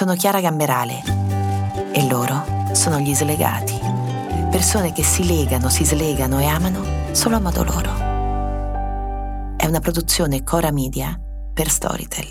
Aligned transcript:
Sono 0.00 0.14
Chiara 0.14 0.40
Gamberale 0.40 1.02
e 1.92 2.08
loro 2.08 2.42
sono 2.72 3.00
gli 3.00 3.14
slegati. 3.14 3.78
Persone 4.50 4.94
che 4.94 5.02
si 5.02 5.26
legano, 5.26 5.68
si 5.68 5.84
slegano 5.84 6.40
e 6.40 6.46
amano 6.46 6.82
solo 7.12 7.36
a 7.36 7.38
modo 7.38 7.62
loro. 7.62 7.90
È 9.58 9.66
una 9.66 9.78
produzione 9.80 10.42
Cora 10.42 10.70
Media 10.70 11.20
per 11.52 11.68
Storytel. 11.68 12.28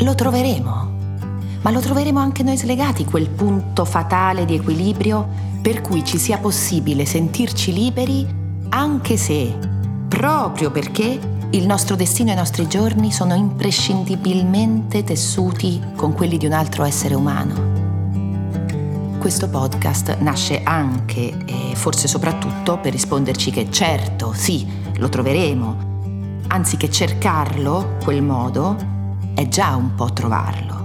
Lo 0.00 0.14
troveremo, 0.14 0.92
ma 1.62 1.70
lo 1.70 1.80
troveremo 1.80 2.18
anche 2.18 2.42
noi 2.42 2.58
slegati, 2.58 3.06
quel 3.06 3.30
punto 3.30 3.86
fatale 3.86 4.44
di 4.44 4.56
equilibrio 4.56 5.26
per 5.62 5.80
cui 5.80 6.04
ci 6.04 6.18
sia 6.18 6.36
possibile 6.36 7.06
sentirci 7.06 7.72
liberi 7.72 8.28
anche 8.68 9.16
se, 9.16 9.56
proprio 10.08 10.70
perché 10.70 11.32
il 11.50 11.66
nostro 11.66 11.94
destino 11.94 12.30
e 12.30 12.32
i 12.32 12.36
nostri 12.36 12.66
giorni 12.66 13.12
sono 13.12 13.34
imprescindibilmente 13.34 15.04
tessuti 15.04 15.80
con 15.94 16.12
quelli 16.12 16.36
di 16.36 16.46
un 16.46 16.52
altro 16.52 16.84
essere 16.84 17.14
umano. 17.14 17.72
Questo 19.18 19.48
podcast 19.48 20.18
nasce 20.18 20.62
anche 20.62 21.44
e 21.46 21.74
forse 21.74 22.08
soprattutto 22.08 22.78
per 22.78 22.92
risponderci 22.92 23.50
che 23.50 23.70
certo, 23.70 24.32
sì, 24.32 24.66
lo 24.96 25.08
troveremo, 25.08 25.76
anzi 26.48 26.76
che 26.76 26.90
cercarlo, 26.90 27.96
quel 28.02 28.22
modo, 28.22 28.76
è 29.34 29.48
già 29.48 29.74
un 29.76 29.94
po' 29.94 30.12
trovarlo. 30.12 30.82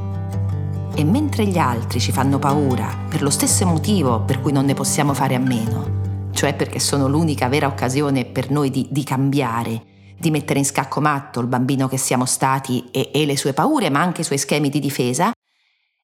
E 0.96 1.04
mentre 1.04 1.46
gli 1.48 1.58
altri 1.58 2.00
ci 2.00 2.12
fanno 2.12 2.40
paura 2.40 2.96
per 3.08 3.22
lo 3.22 3.30
stesso 3.30 3.66
motivo 3.66 4.22
per 4.22 4.40
cui 4.42 4.52
non 4.52 4.66
ne 4.66 4.74
possiamo 4.74 5.14
fare 5.14 5.36
a 5.36 5.40
meno, 5.40 6.30
cioè 6.32 6.54
perché 6.54 6.80
sono 6.80 7.08
l'unica 7.08 7.48
vera 7.48 7.68
occasione 7.68 8.26
per 8.26 8.52
noi 8.52 8.70
di, 8.70 8.88
di 8.90 9.04
cambiare, 9.04 9.82
di 10.20 10.32
mettere 10.32 10.60
in 10.60 10.66
scacco 10.66 11.02
matto 11.02 11.40
il 11.40 11.48
bambino 11.48 11.88
che 11.88 11.98
siamo 11.98 12.26
stati 12.26 12.90
e, 12.92 13.10
e 13.14 13.26
le 13.26 13.38
sue 13.38 13.54
paure, 13.54 13.90
ma 13.90 14.02
anche 14.02 14.22
i 14.22 14.26
suoi 14.26 14.38
schemi 14.38 14.70
di 14.70 14.80
difesa, 14.80 15.32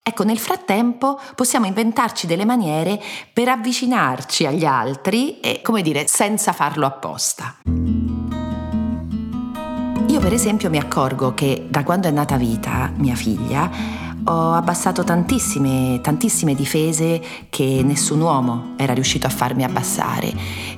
Ecco, 0.07 0.23
nel 0.23 0.37
frattempo 0.37 1.19
possiamo 1.33 1.65
inventarci 1.65 2.27
delle 2.27 2.45
maniere 2.45 3.01
per 3.33 3.49
avvicinarci 3.49 4.45
agli 4.45 4.63
altri 4.63 5.39
e, 5.39 5.61
come 5.63 5.81
dire, 5.81 6.05
senza 6.05 6.53
farlo 6.53 6.85
apposta. 6.85 7.55
Io 10.07 10.19
per 10.19 10.31
esempio 10.31 10.69
mi 10.69 10.77
accorgo 10.77 11.33
che 11.33 11.65
da 11.67 11.83
quando 11.83 12.07
è 12.07 12.11
nata 12.11 12.37
Vita, 12.37 12.91
mia 12.97 13.15
figlia, 13.15 13.67
ho 14.25 14.53
abbassato 14.53 15.03
tantissime, 15.03 15.99
tantissime 16.01 16.53
difese 16.53 17.19
che 17.49 17.81
nessun 17.83 18.21
uomo 18.21 18.75
era 18.77 18.93
riuscito 18.93 19.25
a 19.25 19.31
farmi 19.31 19.63
abbassare 19.63 20.31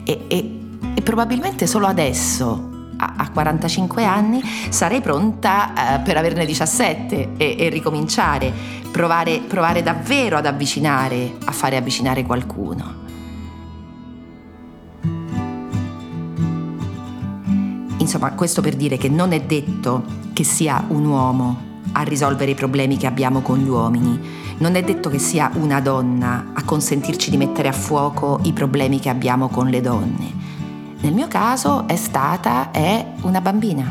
e, 0.05 0.23
e, 0.29 0.59
e 0.95 1.01
probabilmente 1.01 1.67
solo 1.67 1.85
adesso, 1.85 2.77
a 2.98 3.30
45 3.31 4.03
anni 4.03 4.42
sarei 4.70 5.02
pronta 5.02 5.95
eh, 5.95 6.00
per 6.00 6.17
averne 6.17 6.45
17 6.45 7.30
e, 7.38 7.56
e 7.58 7.70
ricominciare, 7.70 8.52
provare, 8.92 9.40
provare 9.40 9.84
davvero 9.84 10.38
ad 10.38 10.45
avvicinare, 10.45 11.36
a 11.45 11.52
fare 11.52 11.78
avvicinare 11.78 12.23
qualcuno. 12.23 13.06
Insomma, 17.98 18.31
questo 18.31 18.62
per 18.62 18.75
dire 18.75 18.98
che 18.98 19.09
non 19.09 19.34
è 19.34 19.42
detto 19.42 20.03
che 20.34 20.44
sia 20.44 20.86
un 20.88 21.06
uomo 21.06 21.66
a 21.94 22.03
risolvere 22.03 22.52
i 22.52 22.56
problemi 22.56 22.95
che 22.98 23.08
abbiamo 23.08 23.42
con 23.42 23.58
gli 23.58 23.68
uomini, 23.68 24.20
non 24.59 24.75
è 24.75 24.84
detto 24.84 25.09
che 25.09 25.20
sia 25.20 25.52
una 25.56 25.81
donna 25.81 26.52
a 26.53 26.64
consentirci 26.64 27.30
di 27.30 27.38
mettere 27.38 27.68
a 27.68 27.73
fuoco 27.73 28.40
i 28.44 28.53
problemi 28.53 29.00
che 29.00 29.09
abbiamo 29.09 29.50
con 29.50 29.68
le 29.68 29.81
donne. 29.81 30.47
Nel 31.08 31.16
mio 31.16 31.30
caso 31.30 31.88
è 31.88 31.95
stata, 31.95 32.69
è 32.72 33.13
una 33.22 33.39
bambina. 33.39 33.89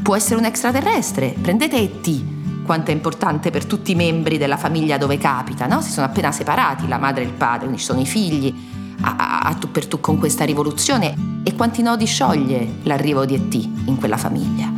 Può 0.00 0.14
essere 0.14 0.38
un 0.38 0.44
extraterrestre, 0.44 1.34
prendete 1.42 1.76
E.T., 1.76 2.64
quanto 2.64 2.92
è 2.92 2.94
importante 2.94 3.50
per 3.50 3.64
tutti 3.64 3.90
i 3.90 3.96
membri 3.96 4.38
della 4.38 4.56
famiglia 4.56 4.98
dove 4.98 5.18
capita, 5.18 5.66
no? 5.66 5.80
Si 5.80 5.90
sono 5.90 6.06
appena 6.06 6.30
separati, 6.30 6.86
la 6.86 6.98
madre 6.98 7.24
e 7.24 7.26
il 7.26 7.32
padre, 7.32 7.62
quindi 7.62 7.78
ci 7.78 7.86
sono 7.86 7.98
i 7.98 8.06
figli, 8.06 8.54
a, 9.00 9.16
a, 9.16 9.38
a 9.48 9.54
tu 9.54 9.72
per 9.72 9.88
tu 9.88 9.98
con 9.98 10.16
questa 10.16 10.44
rivoluzione 10.44 11.40
e 11.42 11.56
quanti 11.56 11.82
nodi 11.82 12.06
scioglie 12.06 12.74
l'arrivo 12.84 13.24
di 13.24 13.34
E.T. 13.34 13.54
in 13.86 13.96
quella 13.96 14.16
famiglia. 14.16 14.72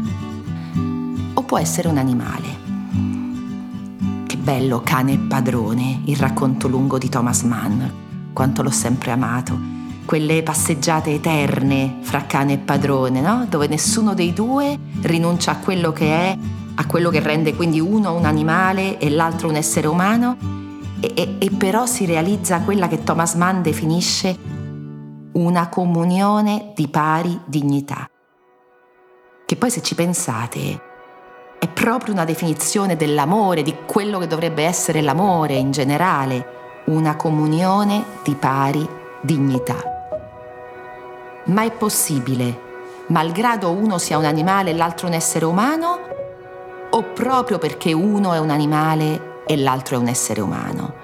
O 1.35 1.43
può 1.43 1.59
essere 1.59 1.89
un 1.89 1.99
animale. 1.99 2.49
Che 4.27 4.37
bello 4.39 4.81
cane 4.83 5.19
padrone, 5.19 6.01
il 6.07 6.17
racconto 6.17 6.69
lungo 6.69 6.97
di 6.97 7.11
Thomas 7.11 7.43
Mann, 7.43 7.83
quanto 8.33 8.63
l'ho 8.63 8.71
sempre 8.71 9.11
amato 9.11 9.80
quelle 10.11 10.43
passeggiate 10.43 11.13
eterne 11.13 11.99
fra 12.01 12.27
cane 12.27 12.55
e 12.55 12.59
padrone, 12.59 13.21
no? 13.21 13.47
dove 13.49 13.69
nessuno 13.69 14.13
dei 14.13 14.33
due 14.33 14.77
rinuncia 15.03 15.53
a 15.53 15.59
quello 15.59 15.93
che 15.93 16.07
è, 16.07 16.37
a 16.75 16.87
quello 16.87 17.11
che 17.11 17.21
rende 17.21 17.55
quindi 17.55 17.79
uno 17.79 18.17
un 18.17 18.25
animale 18.25 18.99
e 18.99 19.09
l'altro 19.09 19.47
un 19.47 19.55
essere 19.55 19.87
umano, 19.87 20.37
e, 20.99 21.13
e, 21.15 21.37
e 21.39 21.51
però 21.53 21.87
si 21.87 22.07
realizza 22.07 22.59
quella 22.63 22.89
che 22.89 23.05
Thomas 23.05 23.35
Mann 23.35 23.63
definisce 23.63 24.37
una 25.35 25.69
comunione 25.69 26.73
di 26.75 26.89
pari 26.89 27.43
dignità. 27.45 28.11
Che 29.47 29.57
poi 29.57 29.71
se 29.71 29.81
ci 29.81 29.95
pensate 29.95 30.83
è 31.57 31.69
proprio 31.69 32.15
una 32.15 32.25
definizione 32.25 32.97
dell'amore, 32.97 33.63
di 33.63 33.77
quello 33.87 34.19
che 34.19 34.27
dovrebbe 34.27 34.65
essere 34.65 35.03
l'amore 35.03 35.55
in 35.55 35.71
generale, 35.71 36.83
una 36.87 37.15
comunione 37.15 38.03
di 38.25 38.35
pari 38.35 38.85
dignità. 39.23 39.99
Ma 41.51 41.65
è 41.65 41.73
possibile, 41.73 42.61
malgrado 43.09 43.73
uno 43.73 43.99
sia 43.99 44.19
un 44.19 44.25
animale 44.25 44.71
e 44.71 44.75
l'altro 44.75 45.09
un 45.09 45.15
essere 45.15 45.45
umano? 45.45 45.99
O 46.91 47.03
proprio 47.13 47.59
perché 47.59 47.93
uno 47.93 48.33
è 48.33 48.39
un 48.39 48.51
animale 48.51 49.43
e 49.47 49.57
l'altro 49.57 49.97
è 49.97 49.99
un 49.99 50.07
essere 50.07 50.41
umano? 50.41 50.95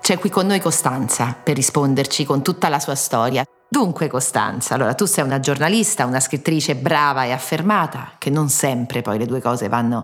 C'è 0.00 0.18
qui 0.18 0.30
con 0.30 0.46
noi 0.46 0.58
Costanza 0.58 1.36
per 1.40 1.54
risponderci 1.54 2.24
con 2.24 2.42
tutta 2.42 2.68
la 2.68 2.80
sua 2.80 2.96
storia. 2.96 3.44
Dunque 3.68 4.08
Costanza, 4.08 4.74
allora 4.74 4.94
tu 4.94 5.04
sei 5.04 5.22
una 5.22 5.38
giornalista, 5.38 6.04
una 6.04 6.18
scrittrice 6.18 6.74
brava 6.74 7.22
e 7.22 7.30
affermata, 7.30 8.14
che 8.18 8.30
non 8.30 8.48
sempre 8.48 9.00
poi 9.00 9.18
le 9.18 9.26
due 9.26 9.40
cose 9.40 9.68
vanno 9.68 10.02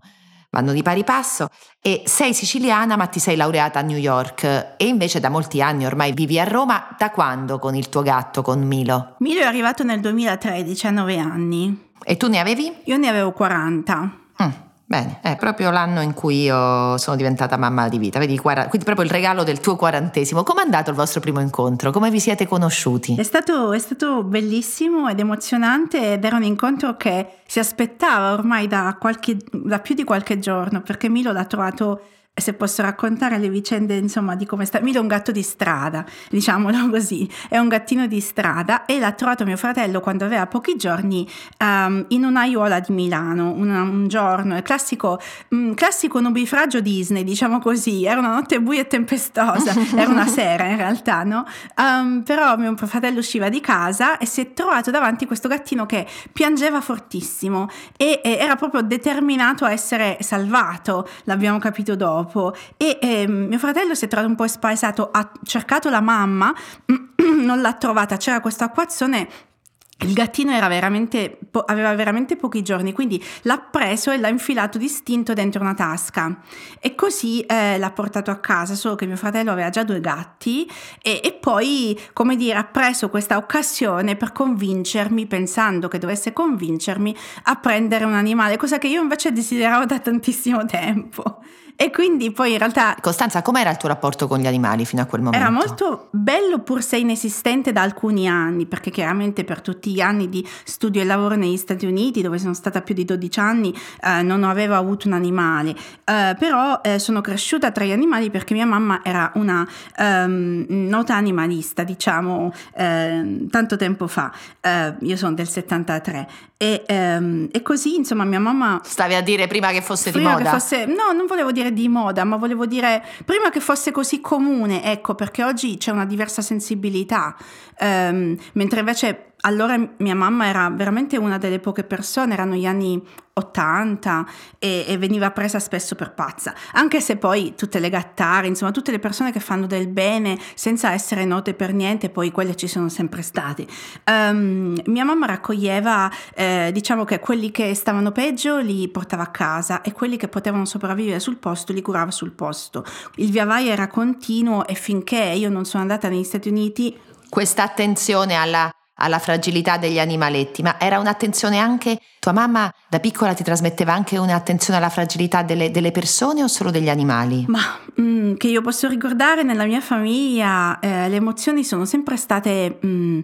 vanno 0.55 0.73
di 0.73 0.83
pari 0.83 1.03
passo 1.03 1.49
e 1.83 2.03
sei 2.07 2.33
siciliana 2.33 2.97
ma 2.97 3.09
ti 3.09 3.19
sei 3.19 3.35
laureata 3.35 3.81
a 3.81 3.83
New 3.83 3.99
York 3.99 4.45
e 4.77 4.87
invece 4.87 5.19
da 5.19 5.29
molti 5.29 5.61
anni 5.61 5.85
ormai 5.85 6.13
vivi 6.13 6.39
a 6.39 6.45
Roma. 6.45 6.95
Da 6.97 7.11
quando 7.11 7.59
con 7.59 7.75
il 7.75 7.89
tuo 7.89 8.03
gatto, 8.03 8.41
con 8.43 8.63
Milo? 8.63 9.17
Milo 9.19 9.41
è 9.41 9.45
arrivato 9.45 9.83
nel 9.83 10.01
2013, 10.01 10.87
a 10.87 10.91
9 10.91 11.19
anni. 11.19 11.91
E 12.05 12.17
tu 12.17 12.29
ne 12.29 12.39
avevi? 12.39 12.73
Io 12.85 12.97
ne 12.97 13.09
avevo 13.09 13.33
40. 13.33 14.13
Mm. 14.43 14.49
Bene, 14.95 15.19
è 15.23 15.35
proprio 15.35 15.73
l'anno 15.73 16.03
in 16.03 16.15
cui 16.15 16.43
io 16.43 16.97
sono 16.99 17.17
diventata 17.17 17.57
mamma 17.57 17.89
di 17.89 17.99
vita, 17.99 18.21
vedi, 18.21 18.39
quindi 18.39 18.85
proprio 18.85 19.05
il 19.05 19.11
regalo 19.11 19.43
del 19.43 19.59
tuo 19.59 19.75
quarantesimo. 19.75 20.45
Come 20.45 20.61
è 20.61 20.65
andato 20.65 20.91
il 20.91 20.95
vostro 20.95 21.19
primo 21.19 21.41
incontro? 21.41 21.91
Come 21.91 22.11
vi 22.11 22.21
siete 22.21 22.47
conosciuti? 22.47 23.17
È 23.17 23.25
stato, 23.25 23.73
è 23.73 23.79
stato 23.81 24.23
bellissimo 24.23 25.09
ed 25.09 25.19
emozionante 25.19 26.13
ed 26.13 26.25
era 26.25 26.37
un 26.37 26.45
incontro 26.45 26.97
che 26.97 27.39
si 27.45 27.59
aspettava 27.59 28.35
ormai 28.35 28.69
da, 28.69 28.97
qualche, 29.01 29.37
da 29.51 29.81
più 29.81 29.97
di 29.97 30.05
qualche 30.05 30.39
giorno 30.39 30.81
perché 30.81 31.09
Milo 31.09 31.33
l'ha 31.33 31.45
trovato 31.45 32.01
se 32.37 32.53
posso 32.53 32.83
raccontare 32.83 33.39
le 33.39 33.49
vicende 33.49 33.97
insomma 33.97 34.35
di 34.35 34.45
come 34.45 34.65
sta. 34.65 34.81
Milo 34.81 34.99
è 34.99 35.01
un 35.01 35.07
gatto 35.07 35.31
di 35.31 35.43
strada 35.43 36.05
diciamolo 36.31 36.91
così. 36.91 37.31
È 37.49 37.59
un 37.59 37.69
gattino 37.69 38.09
di 38.09 38.21
strada 38.21 38.87
e 38.87 38.99
l'ha 38.99 39.13
trovato 39.13 39.45
mio 39.45 39.57
fratello 39.57 40.01
quando 40.01 40.25
aveva 40.25 40.47
pochi 40.49 40.75
giorni 40.77 41.29
um, 41.61 42.05
in 42.09 42.25
un'aiuola 42.25 42.81
di 42.81 42.93
Milano 42.93 43.53
un, 43.53 43.71
un 43.71 44.09
giorno. 44.09 44.57
Il 44.57 44.63
classico, 44.63 45.21
um, 45.51 45.75
classico 45.75 46.21
nubifragio 46.21 46.81
Disney 46.81 47.23
diciamo 47.23 47.61
così. 47.61 48.05
Era 48.05 48.19
una 48.19 48.35
notte 48.35 48.61
buia 48.61 48.81
e 48.81 48.87
tempestosa. 48.89 49.73
Era 49.95 50.11
una 50.11 50.27
sera 50.27 50.65
in 50.65 50.77
realtà 50.77 51.23
no? 51.23 51.47
Um, 51.77 52.23
però 52.25 52.57
mio 52.57 52.75
fratello 52.77 53.21
usciva 53.21 53.49
di 53.49 53.61
casa 53.61 54.19
e 54.19 54.27
si 54.27 54.41
è 54.41 54.53
trovato 54.53 54.91
davanti 54.91 55.25
questo 55.27 55.47
gattino 55.47 55.87
che 55.87 56.05
piangeva 56.33 56.81
fortissimo 56.81 57.69
e, 57.97 58.21
e 58.25 58.39
era 58.41 58.57
proprio 58.57 58.83
determinato 58.83 59.65
a 59.65 59.71
essere 59.71 60.19
salvato 60.21 61.09
l'abbiamo 61.25 61.59
capito 61.59 61.95
dopo 61.95 62.24
dopo 62.25 62.55
e 62.77 62.99
eh, 63.01 63.27
mio 63.29 63.59
fratello 63.59 63.95
si 63.95 64.07
è 64.07 64.09
trovato 64.09 64.31
un 64.31 64.37
po' 64.37 64.49
spaesato, 64.49 65.11
ha 65.13 65.31
cercato 65.45 65.91
la 65.91 66.01
mamma, 66.01 66.53
non 67.43 67.61
l'ha 67.61 67.75
trovata, 67.75 68.17
c'era 68.17 68.41
questo 68.41 68.65
acquazzone 68.65 69.53
il 69.99 70.13
gattino 70.13 70.51
veramente, 70.69 71.39
aveva 71.67 71.95
veramente 71.95 72.37
pochi 72.37 72.63
giorni, 72.63 72.93
quindi 72.93 73.23
l'ha 73.43 73.59
preso 73.59 74.11
e 74.11 74.19
l'ha 74.19 74.29
infilato 74.29 74.77
distinto 74.77 75.33
dentro 75.35 75.63
una 75.63 75.73
tasca 75.73 76.41
e 76.81 76.95
così 76.95 77.41
eh, 77.43 77.79
l'ha 77.79 77.91
portato 77.93 78.31
a 78.31 78.37
casa, 78.37 78.75
solo 78.75 78.97
che 78.97 79.07
mio 79.07 79.17
fratello 79.17 79.53
aveva 79.53 79.71
già 79.71 79.85
due 79.85 80.01
gatti 80.01 80.69
e, 81.01 81.21
e 81.23 81.33
poi, 81.33 81.99
come 82.13 82.37
dire, 82.37 82.59
ha 82.59 82.65
preso 82.65 83.09
questa 83.09 83.37
occasione 83.37 84.17
per 84.17 84.33
convincermi, 84.33 85.27
pensando 85.27 85.89
che 85.89 85.99
dovesse 85.99 86.33
convincermi 86.33 87.15
a 87.45 87.57
prendere 87.57 88.05
un 88.05 88.15
animale, 88.15 88.57
cosa 88.57 88.79
che 88.79 88.89
io 88.89 89.01
invece 89.01 89.33
desideravo 89.33 89.87
da 89.87 90.01
tantissimo 90.01 90.67
tempo. 90.67 91.41
E 91.77 91.91
quindi 91.91 92.31
poi 92.31 92.53
in 92.53 92.59
realtà... 92.59 92.97
Costanza, 93.01 93.43
com'era 93.43 93.71
il 93.71 93.77
tuo 93.77 93.89
rapporto 93.89 94.29
con 94.29 94.39
gli 94.39 94.47
animali 94.47 94.85
fino 94.85 95.03
a 95.03 95.07
quel 95.07 95.23
momento? 95.23 95.45
Era 95.45 95.55
molto 95.55 96.09
bello 96.13 96.61
pur 96.61 96.83
se 96.83 96.99
inesistente 96.99 97.73
da 97.73 97.83
alcuni 97.83 98.29
anni, 98.29 98.67
perché 98.67 98.91
chiaramente 98.91 99.43
per 99.43 99.61
tutti 99.61 99.93
gli 99.93 100.01
anni 100.01 100.29
di 100.29 100.47
studio 100.65 101.01
e 101.01 101.05
lavoro 101.05 101.35
negli 101.35 101.57
Stati 101.57 101.85
Uniti, 101.85 102.23
dove 102.23 102.39
sono 102.39 102.55
stata 102.55 102.81
più 102.81 102.95
di 102.95 103.05
12 103.05 103.41
anni, 103.41 103.75
eh, 104.03 104.23
non 104.23 104.45
avevo 104.45 104.75
avuto 104.75 105.09
un 105.09 105.15
animale, 105.15 105.75
eh, 106.05 106.37
però 106.39 106.81
eh, 106.81 106.99
sono 107.01 107.21
cresciuta 107.21 107.73
tra 107.73 107.85
gli 107.85 107.93
animali 107.93 108.31
perché 108.31 108.55
mia 108.55 108.67
mamma 108.67 109.01
era 109.03 109.33
una 109.35 109.67
um, 109.99 110.65
nota 110.69 111.17
animalista, 111.17 111.83
diciamo, 111.83 112.53
eh, 112.77 113.47
tanto 113.51 113.77
tempo 113.77 114.07
fa. 114.07 114.33
Eh, 114.61 114.95
io 115.01 115.17
sono 115.17 115.35
del 115.35 115.49
73 115.49 116.29
e, 116.57 116.85
um, 116.89 117.49
e, 117.51 117.63
così, 117.63 117.97
insomma, 117.97 118.25
mia 118.25 118.39
mamma... 118.39 118.81
Stavi 118.83 119.15
a 119.15 119.21
dire 119.21 119.47
prima 119.47 119.71
che 119.71 119.83
fosse 119.83 120.11
prima 120.13 120.31
di 120.31 120.37
moda? 120.37 120.51
Che 120.51 120.59
fosse, 120.59 120.87
no, 120.87 121.13
non 121.15 121.27
volevo 121.27 121.53
dire 121.53 121.64
di 121.73 121.89
moda, 121.89 122.25
ma 122.25 122.37
volevo 122.37 122.67
dire 122.67 123.05
prima 123.25 123.51
che 123.51 123.61
fosse 123.61 123.91
così 123.91 124.21
comune, 124.21 124.83
ecco, 124.85 125.15
perché 125.15 125.45
oggi 125.45 125.77
c'è 125.77 125.91
una 125.91 126.07
diversa 126.07 126.43
sensibilità, 126.43 127.37
um, 127.81 128.37
mentre 128.53 128.81
invece 128.81 129.33
allora 129.41 129.77
mia 129.99 130.15
mamma 130.15 130.47
era 130.47 130.71
veramente 130.71 131.17
una 131.17 131.39
delle 131.39 131.59
poche 131.59 131.85
persone, 131.85 132.33
erano 132.33 132.55
gli 132.55 132.67
anni 132.67 133.03
80 133.37 134.27
e, 134.61 134.85
e, 134.87 134.97
veniva 134.97 135.33
presa 135.33 135.59
spesso 135.59 135.97
per 135.97 136.13
pazza, 136.13 136.55
anche 136.73 137.01
se 137.01 137.17
poi 137.17 137.55
tutte 137.57 137.81
le 137.81 137.89
gattare, 137.91 138.47
insomma 138.47 138.71
tutte 138.71 138.93
le 138.93 139.01
persone 139.01 139.33
che 139.33 139.41
fanno 139.41 139.67
del 139.67 139.89
bene 139.89 140.39
senza 140.55 140.93
essere 140.93 141.25
note 141.25 141.55
per 141.55 141.73
niente, 141.73 142.11
poi 142.11 142.31
quelle 142.31 142.55
ci 142.55 142.69
sono 142.69 142.89
sempre 142.89 143.23
state. 143.23 143.67
Um, 144.07 144.81
mia 144.87 145.05
mamma 145.05 145.27
raccoglieva, 145.27 146.11
eh, 146.35 146.71
diciamo 146.73 147.05
che 147.05 147.19
quelli 147.19 147.51
che 147.51 147.75
stavano 147.75 148.13
peggio 148.13 148.59
li 148.59 148.89
portava 148.89 149.25
a 149.25 149.31
casa 149.31 149.83
e 149.83 149.93
quelli 149.93 150.17
che 150.17 150.29
potevano 150.29 150.65
sopravvivere 150.65 151.19
sul 151.19 151.37
posto 151.37 151.73
li 151.73 151.83
curava 151.83 152.13
sul 152.13 152.33
posto. 152.33 152.85
Il 153.17 153.33
via 153.33 153.45
vai 153.45 153.69
era 153.69 153.89
continuo 153.89 154.65
e 154.67 154.75
finché 154.75 155.19
io 155.19 155.51
non 155.51 155.65
sono 155.65 155.83
andata 155.83 156.09
negli 156.09 156.25
Stati 156.25 156.49
Uniti... 156.49 156.97
Questa 157.35 157.65
attenzione 157.65 158.35
alla 158.35 158.71
alla 158.97 159.19
fragilità 159.19 159.77
degli 159.77 159.99
animaletti, 159.99 160.63
ma 160.63 160.79
era 160.79 160.99
un'attenzione 160.99 161.59
anche, 161.59 161.99
tua 162.21 162.33
mamma 162.33 162.73
da 162.89 163.01
piccola 163.01 163.35
ti 163.35 163.43
trasmetteva 163.43 163.93
anche 163.93 164.19
un'attenzione 164.19 164.79
alla 164.79 164.89
fragilità 164.89 165.43
delle, 165.43 165.71
delle 165.71 165.91
persone 165.91 166.43
o 166.43 166.47
solo 166.47 166.71
degli 166.71 166.89
animali? 166.89 167.45
Ma 167.49 167.79
mm, 168.01 168.35
che 168.35 168.49
io 168.49 168.63
posso 168.63 168.89
ricordare 168.89 169.43
nella 169.43 169.65
mia 169.65 169.81
famiglia 169.81 170.79
eh, 170.79 171.09
le 171.09 171.17
emozioni 171.17 171.65
sono 171.65 171.85
sempre 171.85 172.17
state... 172.17 172.79
Mm, 172.85 173.21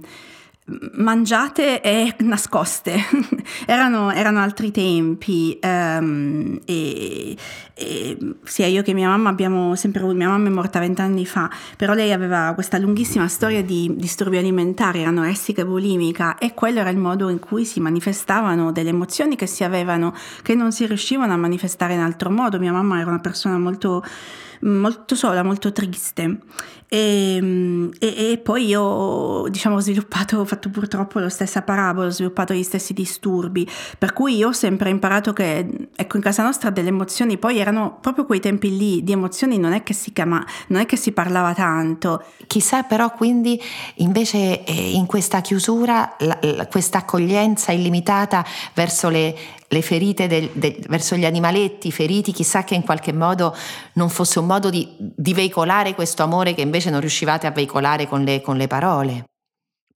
mangiate 0.95 1.81
e 1.81 2.15
nascoste. 2.19 2.95
erano, 3.67 4.13
erano, 4.13 4.41
altri 4.41 4.71
tempi 4.71 5.59
um, 5.63 6.59
e, 6.65 7.37
sia 8.45 8.67
io 8.67 8.83
che 8.83 8.93
mia 8.93 9.09
mamma 9.09 9.31
abbiamo 9.31 9.75
sempre 9.75 10.01
avuto, 10.01 10.17
mia 10.17 10.29
mamma 10.29 10.49
è 10.49 10.51
morta 10.51 10.79
vent'anni 10.79 11.27
fa, 11.27 11.51
però 11.77 11.95
lei 11.95 12.13
aveva 12.13 12.53
questa 12.55 12.79
lunghissima 12.79 13.29
storia 13.29 13.63
di 13.63 13.93
disturbi 13.97 14.37
alimentari, 14.37 15.05
anorestica 15.05 15.63
e 15.63 15.67
bulimica 15.67 16.39
e 16.39 16.55
quello 16.55 16.81
era 16.81 16.91
il 16.91 16.99
modo 16.99 17.29
in 17.29 17.39
cui 17.39 17.65
si 17.65 17.81
manifestavano 17.81 18.73
delle 18.73 18.91
emozioni 18.91 19.37
che 19.37 19.47
si 19.47 19.65
avevano, 19.65 20.15
che 20.43 20.55
non 20.55 20.73
si 20.73 20.87
riuscivano 20.87 21.33
a 21.33 21.37
manifestare 21.37 21.95
in 21.95 22.01
altro 22.01 22.31
modo. 22.31 22.59
Mia 22.59 22.73
mamma 22.73 23.01
era 23.01 23.09
una 23.09 23.21
persona 23.21 23.59
molto 23.59 24.03
molto 24.61 25.15
sola, 25.15 25.43
molto 25.43 25.73
triste. 25.73 26.39
E, 26.93 27.89
e, 28.01 28.33
e, 28.33 28.39
poi 28.39 28.67
io 28.67 29.47
diciamo 29.49 29.77
ho 29.77 29.81
sviluppato, 29.81 30.39
ho 30.39 30.45
fatto 30.45 30.71
purtroppo 30.71 31.21
la 31.21 31.29
stessa 31.29 31.63
parabola, 31.63 32.09
ho 32.09 32.11
sviluppato 32.11 32.53
gli 32.53 32.65
stessi 32.65 32.93
disturbi, 32.93 33.69
per 33.97 34.13
cui 34.13 34.37
io 34.37 34.49
ho 34.49 34.53
sempre 34.53 34.91
imparato 34.91 35.33
che 35.33 35.89
ecco 35.95 36.17
in 36.17 36.23
casa 36.23 36.43
nostra 36.43 36.71
delle 36.71 36.89
emozioni 36.89 37.39
poi 37.39 37.59
erano 37.59 37.70
proprio 38.01 38.27
quei 38.27 38.41
tempi 38.41 38.77
lì 38.77 39.03
di 39.03 39.13
emozioni 39.13 39.59
non 39.59 39.73
è 39.73 39.83
che 39.83 39.95
si 39.95 40.13
chiama, 40.13 40.45
non 40.69 40.81
è 40.81 40.87
che 40.87 40.97
si 40.97 41.13
parlava 41.13 41.55
tanto. 41.55 42.23
Chissà 42.47 42.83
però 42.83 43.13
quindi 43.13 43.61
invece 43.97 44.65
eh, 44.65 44.91
in 44.93 45.07
questa 45.07 45.41
chiusura 45.41 46.17
la, 46.19 46.39
la, 46.41 46.67
questa 46.67 46.99
accoglienza 46.99 47.73
illimitata 47.73 48.45
verso 48.75 49.09
le, 49.09 49.37
le 49.69 49.83
ferite 49.83 50.27
del, 50.27 50.51
del, 50.53 50.77
verso 50.89 51.17
gli 51.17 51.25
animaletti 51.25 51.93
feriti, 51.93 52.33
chissà 52.33 52.65
che 52.65 52.75
in 52.75 52.83
qualche 52.83 53.13
modo 53.13 53.55
non 53.95 54.09
fosse 54.09 54.39
un 54.39 54.47
modo 54.47 54.71
di, 54.71 54.89
di 54.99 55.33
veicolare 55.33 55.95
questo 55.95 56.23
amore 56.23 56.55
che 56.55 56.63
invece 56.63 56.91
non 56.91 57.01
riuscivate 57.01 57.47
a 57.47 57.51
veicolare 57.51 58.09
con 58.09 58.23
le, 58.23 58.41
con 58.41 58.57
le 58.57 58.67
parole. 58.67 59.30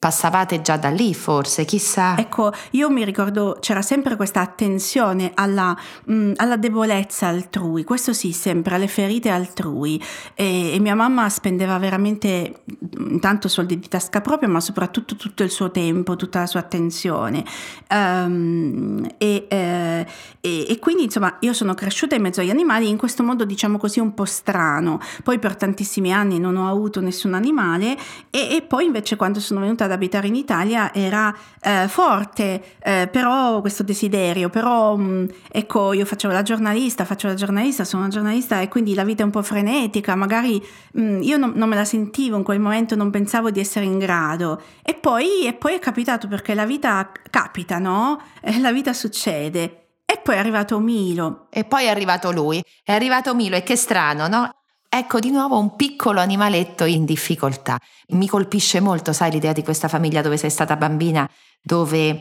Passavate 0.05 0.61
già 0.61 0.77
da 0.77 0.91
lì 0.91 1.15
forse, 1.15 1.65
chissà. 1.65 2.19
Ecco, 2.19 2.53
io 2.73 2.91
mi 2.91 3.06
ricordo 3.06 3.56
c'era 3.59 3.81
sempre 3.81 4.17
questa 4.17 4.43
attenzione 4.43 5.31
alla, 5.33 5.75
mh, 6.05 6.15
mm, 6.15 6.33
alla 6.37 6.59
debolezza 6.59 7.29
altrui, 7.29 7.85
questo 7.85 8.12
sì, 8.12 8.33
sempre 8.33 8.75
alle 8.75 8.87
ferite 8.87 9.31
altrui. 9.31 9.99
E, 10.35 10.75
e, 10.75 10.79
mia 10.79 10.95
mamma 10.95 11.31
spendeva 11.31 11.79
veramente 11.79 12.65
mm, 13.01 13.17
tanto 13.17 13.49
soldi 13.49 13.79
di 13.79 13.89
tasca 13.89 14.21
propria, 14.21 14.47
ma 14.47 14.61
soprattutto 14.61 15.17
tutto 15.17 15.43
il 15.43 15.49
suo 15.49 15.71
tempo, 15.71 16.17
tutta 16.17 16.41
la 16.41 16.47
sua 16.47 16.61
attenzione. 16.61 17.43
Um, 17.89 19.09
e, 19.17 19.47
eh, 19.49 20.06
e, 20.39 20.67
e, 20.69 20.79
quindi 20.81 21.05
insomma 21.05 21.39
io 21.41 21.55
sono 21.55 21.73
cresciuta 21.73 22.15
in 22.15 22.21
mezzo 22.21 22.43
agli 22.43 22.51
animali 22.51 22.91
in 22.91 22.99
questo 22.99 23.23
modo 23.23 23.47
diciamo 23.47 23.79
così 23.79 24.01
un 24.01 24.12
po' 24.12 24.27
strano. 24.27 25.01
Poi 25.23 25.39
per 25.39 25.56
tantissimi 25.56 26.12
anni 26.12 26.39
non 26.39 26.56
ho 26.56 26.69
avuto 26.69 27.01
nessun 27.01 27.33
animale 27.33 27.97
e, 28.29 28.62
poi 28.69 28.85
invece 28.85 29.17
quando 29.17 29.41
sono 29.41 29.61
venuta 29.61 29.85
ad 29.85 29.93
abitare 29.94 30.26
in 30.26 30.35
Italia 30.35 30.93
era 30.93 31.35
eh, 31.61 31.87
forte 31.88 32.62
eh, 32.82 33.08
però 33.11 33.61
questo 33.61 33.82
desiderio, 33.82 34.50
però 34.50 34.96
mh, 34.96 35.02
mm, 35.02 35.25
ecco 35.50 35.93
io 35.93 36.05
facevo 36.05 36.32
la 36.32 36.43
giornalista, 36.43 37.05
faccio 37.05 37.29
la 37.29 37.35
giornalista, 37.35 37.85
sono 37.85 38.02
una 38.02 38.11
giornalista 38.11 38.61
e 38.61 38.69
quindi 38.69 38.94
la 38.94 39.05
vita 39.05 39.23
è 39.23 39.25
un 39.25 39.31
po' 39.31 39.43
frenetica, 39.43 40.14
magari 40.14 40.64
mh, 40.93 41.02
mm, 41.02 41.23
io 41.23 41.37
non, 41.37 41.52
non, 41.55 41.69
me 41.69 41.76
la 41.76 41.85
sentivo 41.85 42.37
in 42.37 42.43
quel 42.43 42.61
momento, 42.61 42.94
non 42.94 43.11
pensavo 43.11 43.50
di 43.50 43.61
essere 43.61 43.85
in 43.85 43.99
grado 43.99 44.61
e 44.82 44.94
poi, 44.94 45.46
e 45.46 45.55
poi 45.55 45.75
è 45.75 45.79
capitato 45.79 46.29
perché 46.29 46.55
la 46.55 46.67
vita 46.67 47.11
capita, 47.31 47.79
no? 47.79 48.20
Eh, 48.41 48.58
la 48.61 48.73
vita 48.73 48.93
succede. 48.93 49.79
E 50.06 50.20
poi 50.23 50.37
è 50.37 50.38
arrivato 50.38 50.79
Milo. 50.79 51.49
E 51.50 51.64
poi 51.64 51.87
è 51.87 51.88
arrivato 51.88 52.31
lui. 52.31 52.62
È 52.82 52.93
arrivato 52.93 53.35
Milo 53.35 53.56
e 53.56 53.62
che 53.62 53.75
strano, 53.75 54.29
no? 54.29 54.50
Ecco 54.96 55.19
di 55.19 55.32
nuovo 55.32 55.58
un 55.58 55.75
piccolo 55.75 56.20
animaletto 56.20 56.85
in 56.85 57.05
difficoltà. 57.05 57.81
Mi 58.11 58.29
colpisce 58.29 58.79
molto, 58.79 59.12
sai, 59.12 59.32
l'idea 59.32 59.52
di 59.52 59.64
questa 59.64 59.88
famiglia 59.88 60.23
dove 60.23 60.37
sei 60.37 60.50
stata 60.50 60.76
bambina, 60.76 61.29
dove 61.61 62.11
eh, 62.11 62.20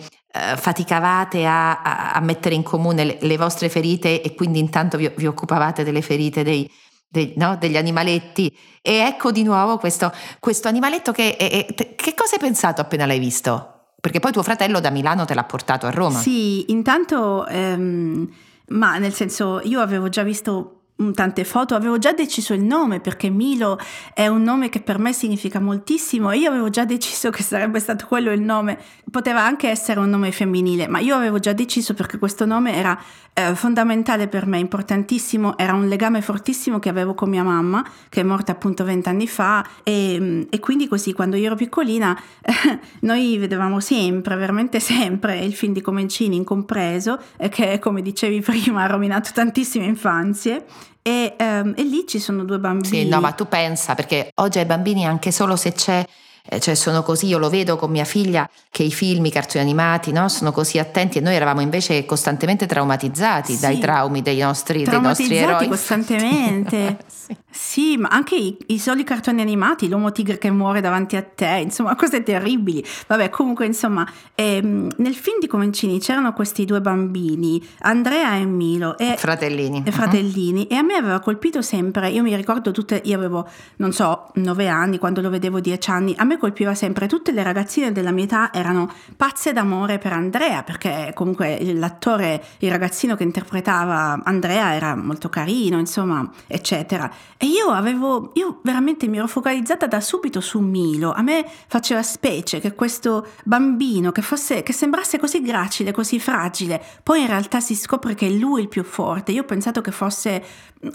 faticavate 0.57 1.45
a, 1.45 2.13
a, 2.13 2.19
mettere 2.21 2.55
in 2.55 2.63
comune 2.63 3.03
le, 3.03 3.17
le, 3.21 3.37
vostre 3.37 3.69
ferite 3.69 4.23
e 4.23 4.33
quindi 4.33 4.57
intanto 4.57 4.97
vi, 4.97 5.07
vi 5.15 5.27
occupavate 5.27 5.83
delle 5.83 6.01
ferite 6.01 6.41
dei, 6.41 6.67
dei, 7.07 7.33
no, 7.37 7.57
degli 7.57 7.77
animaletti. 7.77 8.51
E 8.81 8.93
ecco 9.01 9.31
di 9.31 9.43
nuovo 9.43 9.77
questo, 9.77 10.11
questo 10.39 10.67
animaletto 10.67 11.11
che, 11.11 11.37
è, 11.37 11.67
è, 11.67 11.95
che 11.95 12.15
cosa 12.15 12.33
hai 12.33 12.39
pensato 12.39 12.81
appena 12.81 13.05
l'hai 13.05 13.19
visto? 13.19 13.91
Perché 14.01 14.19
poi 14.19 14.31
tuo 14.31 14.41
fratello 14.41 14.79
da 14.79 14.89
Milano 14.89 15.25
te 15.25 15.35
l'ha 15.35 15.43
portato 15.43 15.85
a 15.85 15.91
Roma. 15.91 16.17
Sì, 16.17 16.71
intanto, 16.71 17.45
ehm, 17.45 18.27
ma 18.69 18.97
nel 18.97 19.13
senso, 19.13 19.61
io 19.63 19.79
avevo 19.79 20.09
già 20.09 20.23
visto 20.23 20.79
tante 21.11 21.43
foto, 21.43 21.75
avevo 21.75 21.97
già 21.97 22.13
deciso 22.13 22.53
il 22.53 22.63
nome 22.63 22.99
perché 22.99 23.29
Milo 23.29 23.77
è 24.13 24.27
un 24.27 24.43
nome 24.43 24.69
che 24.69 24.81
per 24.81 24.99
me 24.99 25.11
significa 25.11 25.59
moltissimo 25.59 26.31
e 26.31 26.37
io 26.37 26.49
avevo 26.49 26.69
già 26.69 26.85
deciso 26.85 27.29
che 27.29 27.43
sarebbe 27.43 27.79
stato 27.79 28.05
quello 28.07 28.31
il 28.31 28.41
nome, 28.41 28.79
poteva 29.13 29.43
anche 29.43 29.69
essere 29.69 29.99
un 29.99 30.09
nome 30.09 30.31
femminile, 30.31 30.87
ma 30.87 30.97
io 30.97 31.15
avevo 31.15 31.37
già 31.37 31.53
deciso 31.53 31.93
perché 31.93 32.17
questo 32.17 32.47
nome 32.47 32.73
era 32.75 32.99
eh, 33.33 33.53
fondamentale 33.53 34.27
per 34.27 34.47
me, 34.47 34.57
importantissimo, 34.57 35.55
era 35.55 35.73
un 35.73 35.87
legame 35.87 36.23
fortissimo 36.23 36.79
che 36.79 36.89
avevo 36.89 37.13
con 37.13 37.29
mia 37.29 37.43
mamma 37.43 37.87
che 38.09 38.21
è 38.21 38.23
morta 38.23 38.53
appunto 38.53 38.83
vent'anni 38.83 39.27
fa 39.27 39.63
e, 39.83 40.47
e, 40.49 40.59
quindi 40.59 40.87
così 40.87 41.13
quando 41.13 41.35
io 41.35 41.45
ero 41.45 41.55
piccolina 41.55 42.19
eh, 42.41 42.79
noi 43.01 43.37
vedevamo 43.37 43.79
sempre, 43.79 44.35
veramente 44.35 44.79
sempre 44.79 45.37
il 45.37 45.53
film 45.53 45.73
di 45.73 45.81
Comencini 45.81 46.35
incompreso 46.35 47.19
eh, 47.37 47.49
che 47.49 47.77
come 47.77 48.01
dicevi 48.01 48.41
prima 48.41 48.81
ha 48.81 48.87
rovinato 48.87 49.29
tantissime 49.31 49.85
infanzie 49.85 50.65
e, 51.03 51.35
um, 51.37 51.73
e, 51.77 51.83
lì 51.83 52.05
ci 52.07 52.17
sono 52.17 52.45
due 52.45 52.57
bambini. 52.57 53.03
Sì, 53.03 53.07
no, 53.07 53.19
ma 53.19 53.33
tu 53.33 53.47
pensa, 53.47 53.93
perché 53.93 54.31
oggi 54.35 54.57
ai 54.57 54.65
bambini 54.65 55.05
anche 55.05 55.31
solo 55.31 55.55
se 55.55 55.73
c'è 55.73 56.03
eh, 56.45 56.59
cioè 56.59 56.75
sono 56.75 57.03
così, 57.03 57.27
io 57.27 57.37
lo 57.37 57.49
vedo 57.49 57.77
con 57.77 57.89
mia 57.89 58.03
figlia 58.03 58.49
che 58.69 58.83
i 58.83 58.91
film, 58.91 59.23
i 59.25 59.31
cartoni 59.31 59.63
animati 59.63 60.11
no, 60.11 60.27
sono 60.27 60.51
così 60.51 60.77
attenti 60.77 61.19
e 61.19 61.21
noi 61.21 61.35
eravamo 61.35 61.61
invece 61.61 62.03
costantemente 62.05 62.65
traumatizzati 62.65 63.53
sì. 63.53 63.61
dai 63.61 63.79
traumi 63.79 64.21
dei 64.21 64.39
nostri, 64.39 64.83
dei 64.83 64.99
nostri 64.99 65.37
eroi. 65.37 65.69
costantemente. 65.69 66.97
sì. 67.07 67.35
sì. 67.49 67.97
ma 67.97 68.09
anche 68.09 68.35
i, 68.35 68.57
i, 68.67 68.77
soli 68.77 69.05
cartoni 69.05 69.39
animati, 69.39 69.87
l'uomo 69.87 70.11
tigre 70.11 70.37
che 70.37 70.51
muore 70.51 70.81
davanti 70.81 71.15
a 71.15 71.23
te, 71.23 71.61
insomma 71.63 71.95
cose 71.97 72.23
terribili. 72.23 72.83
Vabbè, 73.07 73.29
comunque 73.29 73.65
insomma, 73.65 74.05
ehm, 74.35 74.89
nel 74.97 75.15
film 75.15 75.39
di 75.39 75.47
Comencini 75.47 75.99
c'erano 76.01 76.33
questi 76.33 76.65
due 76.65 76.81
bambini, 76.81 77.65
Andrea 77.79 78.35
e 78.35 78.43
Milo. 78.45 78.97
E, 78.97 79.15
fratellini. 79.17 79.83
E 79.85 79.91
fratellini. 79.91 80.67
Uh-huh. 80.69 80.75
E 80.75 80.77
a 80.77 80.81
me 80.81 80.95
aveva 80.95 81.21
colpito 81.21 81.61
sempre, 81.61 82.09
io 82.09 82.21
mi 82.21 82.35
ricordo 82.35 82.71
tutte, 82.71 83.01
io 83.05 83.15
avevo, 83.15 83.47
non 83.77 83.93
so, 83.93 84.29
nove 84.33 84.67
anni, 84.67 84.97
quando 84.97 85.21
lo 85.21 85.29
vedevo 85.29 85.61
dieci 85.61 85.89
anni, 85.89 86.13
a 86.17 86.25
me 86.25 86.32
me 86.33 86.37
colpiva 86.37 86.73
sempre, 86.73 87.07
tutte 87.07 87.31
le 87.31 87.43
ragazzine 87.43 87.91
della 87.91 88.11
mia 88.11 88.25
età 88.25 88.53
erano 88.53 88.91
pazze 89.15 89.53
d'amore 89.53 89.97
per 89.97 90.13
Andrea, 90.13 90.63
perché 90.63 91.11
comunque 91.13 91.59
l'attore, 91.73 92.43
il 92.59 92.71
ragazzino 92.71 93.15
che 93.15 93.23
interpretava 93.23 94.21
Andrea 94.23 94.73
era 94.73 94.95
molto 94.95 95.29
carino, 95.29 95.79
insomma, 95.79 96.29
eccetera. 96.47 97.11
E 97.37 97.45
io 97.45 97.69
avevo, 97.69 98.31
io 98.35 98.59
veramente 98.63 99.07
mi 99.07 99.17
ero 99.17 99.27
focalizzata 99.27 99.87
da 99.87 100.01
subito 100.01 100.41
su 100.41 100.59
Milo. 100.59 101.11
A 101.11 101.21
me 101.21 101.45
faceva 101.67 102.01
specie 102.03 102.59
che 102.59 102.73
questo 102.73 103.27
bambino, 103.43 104.11
che, 104.11 104.21
fosse, 104.21 104.63
che 104.63 104.73
sembrasse 104.73 105.19
così 105.19 105.41
gracile, 105.41 105.91
così 105.91 106.19
fragile, 106.19 106.81
poi 107.03 107.21
in 107.21 107.27
realtà 107.27 107.59
si 107.59 107.75
scopre 107.75 108.15
che 108.15 108.27
è 108.27 108.29
lui 108.29 108.61
il 108.61 108.67
più 108.67 108.83
forte. 108.83 109.31
Io 109.31 109.41
ho 109.41 109.45
pensato 109.45 109.81
che 109.81 109.91
fosse, 109.91 110.43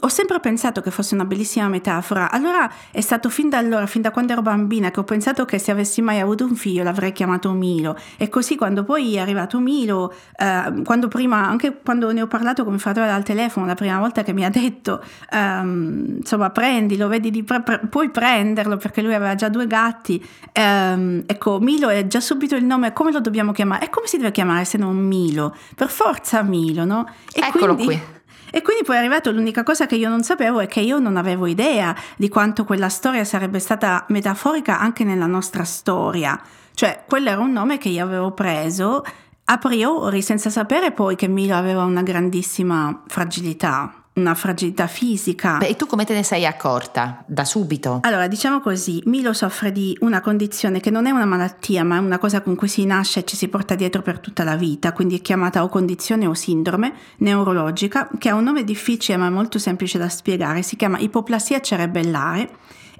ho 0.00 0.08
sempre 0.08 0.38
pensato 0.40 0.80
che 0.80 0.90
fosse 0.90 1.14
una 1.14 1.24
bellissima 1.24 1.68
metafora. 1.68 2.30
Allora 2.30 2.70
è 2.90 3.00
stato 3.00 3.30
fin 3.30 3.48
da 3.48 3.58
allora, 3.58 3.86
fin 3.86 4.02
da 4.02 4.10
quando 4.10 4.32
ero 4.32 4.42
bambina, 4.42 4.90
che 4.90 5.00
ho 5.00 5.04
pensato 5.04 5.44
che 5.44 5.58
se 5.58 5.70
avessi 5.70 6.02
mai 6.02 6.20
avuto 6.20 6.44
un 6.44 6.54
figlio 6.54 6.82
l'avrei 6.82 7.12
chiamato 7.12 7.52
Milo. 7.52 7.96
E 8.16 8.28
così 8.28 8.56
quando 8.56 8.84
poi 8.84 9.16
è 9.16 9.20
arrivato 9.20 9.58
Milo, 9.58 10.14
eh, 10.36 10.82
quando 10.84 11.08
prima, 11.08 11.46
anche 11.46 11.80
quando 11.82 12.12
ne 12.12 12.22
ho 12.22 12.26
parlato 12.26 12.62
con 12.62 12.72
mio 12.72 12.80
fratello 12.80 13.10
al 13.10 13.22
telefono, 13.22 13.66
la 13.66 13.74
prima 13.74 13.98
volta 13.98 14.22
che 14.22 14.32
mi 14.32 14.44
ha 14.44 14.50
detto, 14.50 15.02
ehm, 15.30 16.16
insomma, 16.18 16.50
prendilo, 16.50 17.08
vedi 17.08 17.30
di 17.30 17.42
pre- 17.42 17.62
pre- 17.62 17.80
puoi 17.88 18.10
prenderlo 18.10 18.76
perché 18.76 19.02
lui 19.02 19.14
aveva 19.14 19.34
già 19.34 19.48
due 19.48 19.66
gatti. 19.66 20.24
Ehm, 20.52 21.22
ecco, 21.26 21.58
Milo 21.60 21.88
è 21.88 22.06
già 22.06 22.20
subito 22.20 22.56
il 22.56 22.64
nome, 22.64 22.92
come 22.92 23.12
lo 23.12 23.20
dobbiamo 23.20 23.52
chiamare? 23.52 23.86
E 23.86 23.90
come 23.90 24.06
si 24.06 24.16
deve 24.16 24.32
chiamare 24.32 24.64
se 24.64 24.78
non 24.78 24.96
Milo? 24.96 25.56
Per 25.74 25.88
forza 25.88 26.42
Milo, 26.42 26.84
no? 26.84 27.06
E 27.32 27.40
Eccolo 27.40 27.74
quindi, 27.74 27.84
qui. 27.84 28.16
E 28.50 28.62
quindi 28.62 28.84
poi 28.84 28.96
è 28.96 28.98
arrivato 28.98 29.30
l'unica 29.30 29.62
cosa 29.62 29.86
che 29.86 29.96
io 29.96 30.08
non 30.08 30.22
sapevo 30.22 30.60
è 30.60 30.66
che 30.66 30.80
io 30.80 30.98
non 30.98 31.16
avevo 31.16 31.46
idea 31.46 31.94
di 32.16 32.28
quanto 32.28 32.64
quella 32.64 32.88
storia 32.88 33.24
sarebbe 33.24 33.58
stata 33.58 34.04
metaforica 34.08 34.78
anche 34.78 35.04
nella 35.04 35.26
nostra 35.26 35.64
storia. 35.64 36.40
Cioè, 36.74 37.04
quello 37.06 37.30
era 37.30 37.40
un 37.40 37.52
nome 37.52 37.78
che 37.78 37.88
io 37.88 38.04
avevo 38.04 38.32
preso 38.32 39.04
a 39.44 39.58
priori 39.58 40.22
senza 40.22 40.50
sapere 40.50 40.92
poi 40.92 41.16
che 41.16 41.26
Milo 41.26 41.56
aveva 41.56 41.84
una 41.84 42.02
grandissima 42.02 43.02
fragilità 43.06 43.97
una 44.18 44.34
fragilità 44.34 44.86
fisica. 44.86 45.58
Beh, 45.58 45.68
e 45.68 45.76
tu 45.76 45.86
come 45.86 46.04
te 46.04 46.14
ne 46.14 46.22
sei 46.22 46.46
accorta? 46.46 47.24
Da 47.26 47.44
subito? 47.44 48.00
Allora, 48.02 48.26
diciamo 48.26 48.60
così, 48.60 49.02
Milo 49.06 49.32
soffre 49.32 49.72
di 49.72 49.96
una 50.00 50.20
condizione 50.20 50.80
che 50.80 50.90
non 50.90 51.06
è 51.06 51.10
una 51.10 51.24
malattia, 51.24 51.84
ma 51.84 51.96
è 51.96 52.00
una 52.00 52.18
cosa 52.18 52.40
con 52.42 52.54
cui 52.54 52.68
si 52.68 52.84
nasce 52.84 53.20
e 53.20 53.24
ci 53.24 53.36
si 53.36 53.48
porta 53.48 53.74
dietro 53.74 54.02
per 54.02 54.18
tutta 54.18 54.44
la 54.44 54.56
vita, 54.56 54.92
quindi 54.92 55.18
è 55.18 55.20
chiamata 55.20 55.62
o 55.62 55.68
condizione 55.68 56.26
o 56.26 56.34
sindrome 56.34 56.92
neurologica, 57.18 58.08
che 58.18 58.28
ha 58.28 58.34
un 58.34 58.44
nome 58.44 58.64
difficile 58.64 59.16
ma 59.16 59.30
molto 59.30 59.58
semplice 59.58 59.98
da 59.98 60.08
spiegare, 60.08 60.62
si 60.62 60.76
chiama 60.76 60.98
ipoplasia 60.98 61.60
cerebellare. 61.60 62.50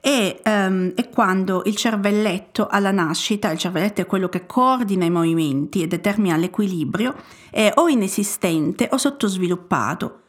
E, 0.01 0.41
um, 0.45 0.93
è 0.95 1.09
quando 1.09 1.63
il 1.67 1.75
cervelletto 1.75 2.69
alla 2.69 2.93
nascita, 2.93 3.51
il 3.51 3.59
cervelletto 3.59 4.01
è 4.01 4.07
quello 4.07 4.29
che 4.29 4.47
coordina 4.47 5.05
i 5.05 5.11
movimenti 5.11 5.83
e 5.83 5.89
determina 5.89 6.37
l'equilibrio, 6.37 7.17
è 7.51 7.73
o 7.75 7.89
inesistente 7.89 8.89
o 8.93 8.97
sottosviluppato. 8.97 10.21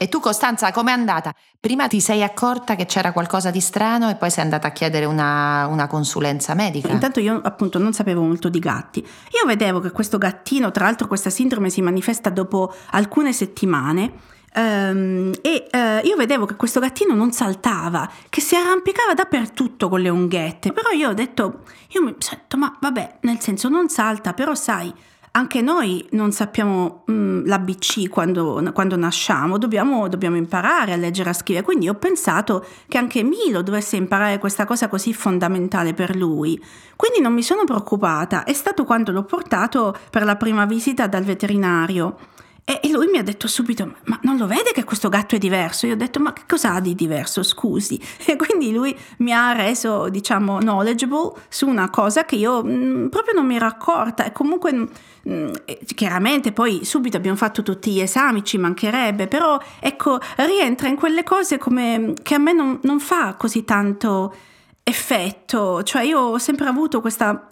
E 0.00 0.08
tu 0.08 0.20
Costanza, 0.20 0.70
com'è 0.70 0.92
andata? 0.92 1.34
Prima 1.58 1.88
ti 1.88 2.00
sei 2.00 2.22
accorta 2.22 2.76
che 2.76 2.86
c'era 2.86 3.10
qualcosa 3.10 3.50
di 3.50 3.60
strano 3.60 4.08
e 4.08 4.14
poi 4.14 4.30
sei 4.30 4.44
andata 4.44 4.68
a 4.68 4.70
chiedere 4.70 5.06
una, 5.06 5.66
una, 5.66 5.88
consulenza 5.88 6.54
medica? 6.54 6.88
Intanto 6.88 7.18
io 7.18 7.40
appunto 7.42 7.80
non 7.80 7.92
sapevo 7.92 8.22
molto 8.22 8.48
di 8.48 8.60
gatti. 8.60 9.00
Io 9.00 9.44
vedevo 9.44 9.80
che 9.80 9.90
questo 9.90 10.16
gattino, 10.16 10.70
tra 10.70 10.84
l'altro 10.84 11.08
questa 11.08 11.30
sindrome 11.30 11.68
si 11.68 11.82
manifesta 11.82 12.30
dopo 12.30 12.72
alcune 12.90 13.32
settimane, 13.32 14.12
um, 14.54 15.32
e 15.42 15.66
uh, 15.72 16.06
io 16.06 16.14
vedevo 16.14 16.46
che 16.46 16.54
questo 16.54 16.78
gattino 16.78 17.16
non 17.16 17.32
saltava, 17.32 18.08
che 18.28 18.40
si 18.40 18.54
arrampicava 18.54 19.14
dappertutto 19.14 19.88
con 19.88 20.00
le 20.00 20.10
unghette. 20.10 20.72
Però 20.72 20.90
io 20.90 21.08
ho 21.08 21.14
detto, 21.14 21.64
io 21.88 22.04
mi 22.04 22.14
sento, 22.18 22.56
ma 22.56 22.72
vabbè, 22.80 23.18
nel 23.22 23.40
senso 23.40 23.68
non 23.68 23.88
salta, 23.88 24.32
però 24.32 24.54
sai 24.54 24.94
anche 25.32 25.60
noi 25.60 26.06
non 26.12 26.32
sappiamo 26.32 27.04
mm, 27.10 27.46
l'ABC 27.46 28.08
quando, 28.08 28.62
quando 28.72 28.96
nasciamo, 28.96 29.58
dobbiamo, 29.58 30.08
dobbiamo, 30.08 30.36
imparare 30.36 30.92
a 30.92 30.96
leggere 30.96 31.28
e 31.28 31.32
a 31.32 31.34
scrivere. 31.34 31.64
Quindi 31.64 31.88
ho 31.88 31.94
pensato 31.94 32.64
che 32.88 32.98
anche 32.98 33.22
Milo 33.22 33.62
dovesse 33.62 33.96
imparare 33.96 34.38
questa 34.38 34.64
cosa 34.64 34.88
così 34.88 35.12
fondamentale 35.12 35.94
per 35.94 36.16
lui. 36.16 36.62
Quindi 36.96 37.20
non 37.20 37.32
mi 37.32 37.42
sono 37.42 37.64
preoccupata, 37.64 38.44
è 38.44 38.52
stato 38.52 38.84
quando 38.84 39.12
l'ho 39.12 39.24
portato 39.24 39.96
per 40.10 40.24
la 40.24 40.36
prima 40.36 40.64
visita 40.66 41.06
dal 41.06 41.24
veterinario. 41.24 42.16
E 42.70 42.90
lui 42.90 43.06
mi 43.06 43.16
ha 43.16 43.22
detto 43.22 43.48
subito: 43.48 43.94
Ma 44.04 44.18
non 44.24 44.36
lo 44.36 44.46
vede 44.46 44.72
che 44.74 44.84
questo 44.84 45.08
gatto 45.08 45.34
è 45.34 45.38
diverso? 45.38 45.86
Io 45.86 45.94
ho 45.94 45.96
detto: 45.96 46.20
Ma 46.20 46.34
che 46.34 46.42
cosa 46.46 46.74
ha 46.74 46.80
di 46.80 46.94
diverso? 46.94 47.42
Scusi. 47.42 47.98
E 48.28 48.36
quindi 48.36 48.72
lui 48.72 48.94
mi 49.18 49.32
ha 49.32 49.52
reso, 49.52 50.10
diciamo, 50.10 50.58
knowledgeable 50.58 51.32
su 51.48 51.66
una 51.66 51.88
cosa 51.88 52.26
che 52.26 52.36
io 52.36 52.62
mh, 52.62 52.70
mm, 52.70 53.06
proprio 53.06 53.32
non 53.32 53.46
mi 53.46 53.56
ero 53.56 53.64
accorta. 53.64 54.26
E 54.26 54.32
comunque, 54.32 54.72
mh, 54.72 54.90
mm, 55.30 55.52
chiaramente, 55.94 56.52
poi 56.52 56.84
subito 56.84 57.16
abbiamo 57.16 57.38
fatto 57.38 57.62
tutti 57.62 57.90
gli 57.90 58.00
esami, 58.00 58.44
ci 58.44 58.58
mancherebbe, 58.58 59.28
però 59.28 59.58
ecco, 59.80 60.18
rientra 60.36 60.88
in 60.88 60.96
quelle 60.96 61.22
cose 61.22 61.56
come 61.56 62.12
che 62.22 62.34
a 62.34 62.38
me 62.38 62.52
non, 62.52 62.80
non 62.82 63.00
fa 63.00 63.34
così 63.36 63.64
tanto 63.64 64.34
effetto. 64.82 65.82
Cioè, 65.82 66.02
io 66.02 66.20
ho 66.20 66.38
sempre 66.38 66.66
avuto 66.66 67.00
questa 67.00 67.48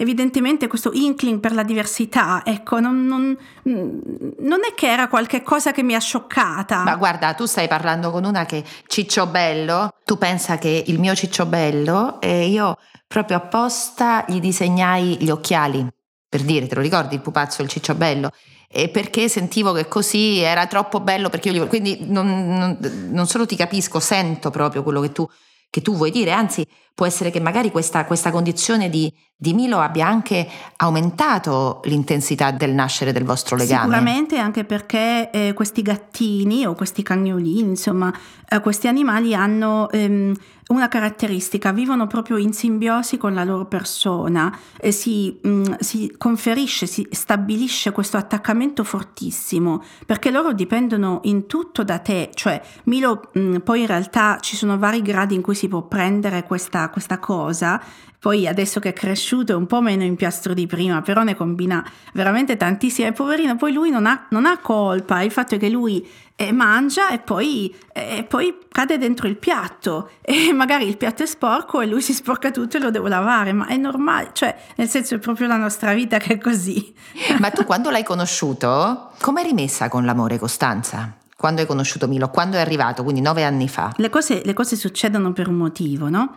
evidentemente 0.00 0.66
questo 0.66 0.90
inkling 0.94 1.40
per 1.40 1.52
la 1.52 1.62
diversità, 1.62 2.42
ecco, 2.42 2.80
non, 2.80 3.04
non, 3.04 3.36
non, 3.64 4.60
è 4.66 4.74
che 4.74 4.90
era 4.90 5.08
qualche 5.08 5.42
cosa 5.42 5.72
che 5.72 5.82
mi 5.82 5.94
ha 5.94 6.00
scioccata. 6.00 6.84
Ma 6.84 6.96
guarda, 6.96 7.34
tu 7.34 7.44
stai 7.44 7.68
parlando 7.68 8.10
con 8.10 8.24
una 8.24 8.46
che 8.46 8.64
Ciccio 8.86 9.26
Bello, 9.26 9.92
tu 10.06 10.16
pensa 10.16 10.56
che 10.56 10.84
il 10.86 10.98
mio 10.98 11.14
Ciccio 11.14 11.44
Bello, 11.44 12.18
e 12.22 12.46
io 12.46 12.78
proprio 13.06 13.36
apposta 13.36 14.24
gli 14.26 14.40
disegnai 14.40 15.18
gli 15.20 15.28
occhiali, 15.28 15.86
per 16.26 16.40
dire, 16.42 16.66
te 16.66 16.76
lo 16.76 16.80
ricordi 16.80 17.16
il 17.16 17.20
pupazzo, 17.20 17.60
il 17.60 17.68
Ciccio 17.68 17.94
Bello? 17.94 18.30
E 18.72 18.88
perché 18.88 19.28
sentivo 19.28 19.72
che 19.72 19.86
così 19.86 20.38
era 20.38 20.66
troppo 20.66 21.00
bello, 21.00 21.28
perché 21.28 21.50
io 21.50 21.64
gli... 21.64 21.68
quindi 21.68 22.06
non, 22.08 22.78
non 23.10 23.26
solo 23.26 23.44
ti 23.44 23.56
capisco, 23.56 24.00
sento 24.00 24.48
proprio 24.48 24.82
quello 24.82 25.00
che 25.02 25.12
tu 25.12 25.28
che 25.70 25.80
tu 25.82 25.94
vuoi 25.94 26.10
dire, 26.10 26.32
anzi 26.32 26.66
può 26.92 27.06
essere 27.06 27.30
che 27.30 27.40
magari 27.40 27.70
questa, 27.70 28.04
questa 28.04 28.30
condizione 28.30 28.90
di, 28.90 29.10
di, 29.34 29.54
Milo 29.54 29.78
abbia 29.78 30.06
anche 30.06 30.46
aumentato 30.76 31.80
l'intensità 31.84 32.50
del 32.50 32.72
nascere 32.72 33.12
del 33.12 33.24
vostro 33.24 33.56
legame. 33.56 33.84
Sicuramente 33.84 34.36
anche 34.36 34.64
perché 34.64 35.30
eh, 35.30 35.52
questi 35.54 35.80
gattini 35.80 36.66
o 36.66 36.74
questi 36.74 37.02
cagnolini, 37.02 37.70
insomma, 37.70 38.12
eh, 38.46 38.60
questi 38.60 38.88
animali 38.88 39.34
hanno 39.34 39.88
ehm, 39.90 40.34
una 40.70 40.88
caratteristica, 40.88 41.72
vivono 41.72 42.06
proprio 42.06 42.36
in 42.36 42.52
simbiosi 42.52 43.16
con 43.16 43.34
la 43.34 43.44
loro 43.44 43.66
persona, 43.66 44.56
e 44.76 44.92
si, 44.92 45.38
mh, 45.40 45.48
mm, 45.48 45.64
si, 45.80 46.14
conferisce, 46.16 46.86
si 46.86 47.06
stabilisce 47.10 47.92
questo 47.92 48.16
attaccamento 48.16 48.84
fortissimo, 48.84 49.82
perché 50.06 50.30
loro 50.30 50.52
dipendono 50.52 51.20
in 51.24 51.46
tutto 51.46 51.82
da 51.84 51.98
te, 51.98 52.30
cioè 52.34 52.60
Milo 52.84 53.30
mh, 53.32 53.40
mm, 53.40 53.56
poi 53.58 53.80
in 53.80 53.86
realtà 53.86 54.38
ci 54.40 54.56
sono 54.56 54.78
vari 54.78 55.02
gradi 55.02 55.34
in 55.34 55.42
cui 55.42 55.54
si 55.54 55.68
può 55.68 55.82
prendere 55.82 56.44
questa, 56.44 56.88
questa 56.90 57.18
cosa 57.18 57.80
poi 58.20 58.46
adesso 58.46 58.80
che 58.80 58.90
è 58.90 58.92
cresciuto 58.92 59.52
è 59.52 59.54
un 59.54 59.66
po' 59.66 59.80
meno 59.80 60.04
impiastro 60.04 60.52
di 60.52 60.66
prima, 60.66 61.00
però 61.00 61.22
ne 61.22 61.34
combina 61.34 61.82
veramente 62.12 62.58
tantissime. 62.58 63.12
Poverino, 63.12 63.56
poi 63.56 63.72
lui 63.72 63.88
non 63.88 64.04
ha, 64.04 64.26
non 64.28 64.44
ha 64.44 64.58
colpa, 64.58 65.22
il 65.22 65.30
fatto 65.30 65.54
è 65.54 65.58
che 65.58 65.70
lui 65.70 66.06
eh, 66.36 66.52
mangia 66.52 67.08
e 67.08 67.18
poi, 67.18 67.74
eh, 67.94 68.26
poi, 68.28 68.58
cade 68.70 68.98
dentro 68.98 69.26
il 69.26 69.36
piatto 69.36 70.10
e 70.20 70.52
magari 70.52 70.86
il 70.86 70.98
piatto 70.98 71.22
è 71.22 71.26
sporco 71.26 71.80
e 71.80 71.86
lui 71.86 72.02
si 72.02 72.12
sporca 72.12 72.50
tutto 72.50 72.76
e 72.76 72.80
lo 72.80 72.90
devo 72.90 73.08
lavare, 73.08 73.54
ma 73.54 73.66
è 73.68 73.78
normale, 73.78 74.30
cioè 74.34 74.54
nel 74.76 74.90
senso 74.90 75.14
è 75.14 75.18
proprio 75.18 75.46
la 75.46 75.56
nostra 75.56 75.94
vita 75.94 76.18
che 76.18 76.34
è 76.34 76.38
così. 76.38 76.94
Ma 77.38 77.48
tu 77.48 77.64
quando 77.64 77.88
l'hai 77.88 78.04
conosciuto, 78.04 79.12
come 79.22 79.42
rimessa 79.42 79.88
con 79.88 80.04
l'amore 80.04 80.38
Costanza? 80.38 81.16
Quando 81.34 81.62
hai 81.62 81.66
conosciuto 81.66 82.06
Milo? 82.06 82.28
Quando 82.28 82.58
è 82.58 82.60
arrivato? 82.60 83.02
Quindi 83.02 83.22
nove 83.22 83.44
anni 83.44 83.66
fa? 83.66 83.94
Le 83.96 84.10
cose, 84.10 84.42
le 84.44 84.52
cose 84.52 84.76
succedono 84.76 85.32
per 85.32 85.48
un 85.48 85.54
motivo, 85.54 86.10
no? 86.10 86.36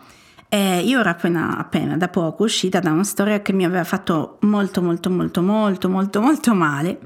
E 0.53 0.81
io 0.81 0.99
ero 0.99 1.09
appena, 1.09 1.57
appena 1.57 1.97
da 1.97 2.09
poco 2.09 2.43
uscita 2.43 2.79
da 2.79 2.91
una 2.91 3.03
storia 3.03 3.41
che 3.41 3.53
mi 3.53 3.65
aveva 3.65 3.83
fatto 3.83 4.37
molto 4.41 4.83
molto 4.83 5.09
molto 5.09 5.41
molto 5.41 5.89
molto 5.89 6.21
molto 6.21 6.53
male. 6.53 6.99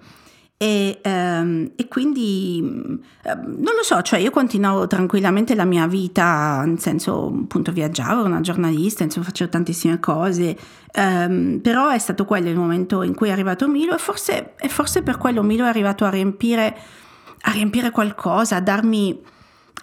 E, 0.58 1.00
um, 1.06 1.72
e 1.78 1.88
quindi 1.88 2.60
um, 2.62 3.00
non 3.24 3.74
lo 3.74 3.84
so, 3.84 4.02
cioè 4.02 4.20
io 4.20 4.32
continuavo 4.32 4.86
tranquillamente 4.88 5.56
la 5.56 5.64
mia 5.64 5.88
vita, 5.88 6.62
nel 6.66 6.82
senso 6.82 7.28
appunto 7.44 7.72
viaggiavo, 7.72 8.20
ero 8.20 8.28
una 8.28 8.42
giornalista, 8.42 9.04
insomma 9.04 9.28
facevo 9.28 9.50
tantissime 9.50 9.98
cose, 10.02 10.58
um, 10.98 11.60
però 11.62 11.88
è 11.88 12.00
stato 12.00 12.26
quello 12.26 12.50
il 12.50 12.58
momento 12.58 13.02
in 13.02 13.16
cui 13.16 13.30
è 13.30 13.32
arrivato 13.32 13.66
Milo 13.70 13.96
e 13.96 13.98
forse, 13.98 14.56
e 14.58 14.68
forse 14.68 15.04
per 15.04 15.16
quello 15.16 15.42
Milo 15.42 15.64
è 15.64 15.70
arrivato 15.70 16.04
a 16.04 16.10
riempire, 16.10 16.78
a 17.44 17.52
riempire 17.52 17.92
qualcosa, 17.92 18.58
a 18.58 18.62
darmi, 18.62 19.18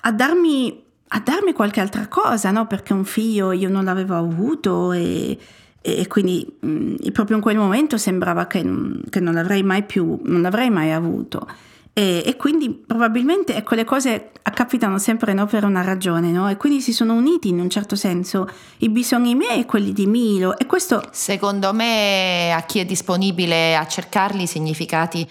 a 0.02 0.12
darmi 0.12 0.84
a 1.14 1.21
darmi 1.21 1.52
qualche 1.52 1.80
altra 1.80 2.09
cosa, 2.09 2.50
no? 2.50 2.66
Perché 2.66 2.92
un 2.92 3.04
figlio 3.04 3.52
io 3.52 3.68
non 3.68 3.85
l'avevo 3.85 4.16
avuto 4.16 4.92
e, 4.92 5.38
e 5.80 6.06
quindi 6.09 6.44
mh, 6.61 6.68
mm, 6.68 6.94
proprio 7.12 7.37
in 7.37 7.42
quel 7.42 7.56
momento 7.56 7.97
sembrava 7.97 8.47
che, 8.47 8.64
che, 9.09 9.21
non 9.21 9.35
l'avrei 9.35 9.62
mai 9.62 9.85
più, 9.85 10.18
non 10.25 10.42
l'avrei 10.42 10.71
mai 10.71 10.90
avuto. 10.90 11.47
E, 11.92 12.25
e, 12.26 12.35
quindi 12.35 12.71
probabilmente 12.71 13.54
ecco, 13.54 13.76
le 13.76 13.85
cose 13.85 14.33
capitano 14.52 14.99
sempre 14.99 15.33
no, 15.35 15.47
per 15.47 15.64
una 15.64 15.83
ragione, 15.83 16.33
no? 16.33 16.50
E 16.50 16.56
quindi 16.56 16.80
si 16.80 16.92
sono 16.92 17.14
uniti 17.14 17.49
in 17.49 17.61
un 17.61 17.71
certo 17.71 17.94
senso 17.94 18.49
i 18.78 18.88
bisogni 18.88 19.37
miei 19.37 19.61
e 19.61 19.66
quelli 19.66 19.92
di 19.92 20.06
Milo. 20.06 20.59
E 20.59 20.66
questo. 20.66 21.00
Secondo 21.12 21.73
me, 21.73 22.52
a 22.52 22.62
chi 22.62 22.80
è 22.80 22.85
disponibile 22.85 23.76
a 23.76 23.87
cercarli 23.87 24.42
i 24.42 24.49
significati 24.49 25.28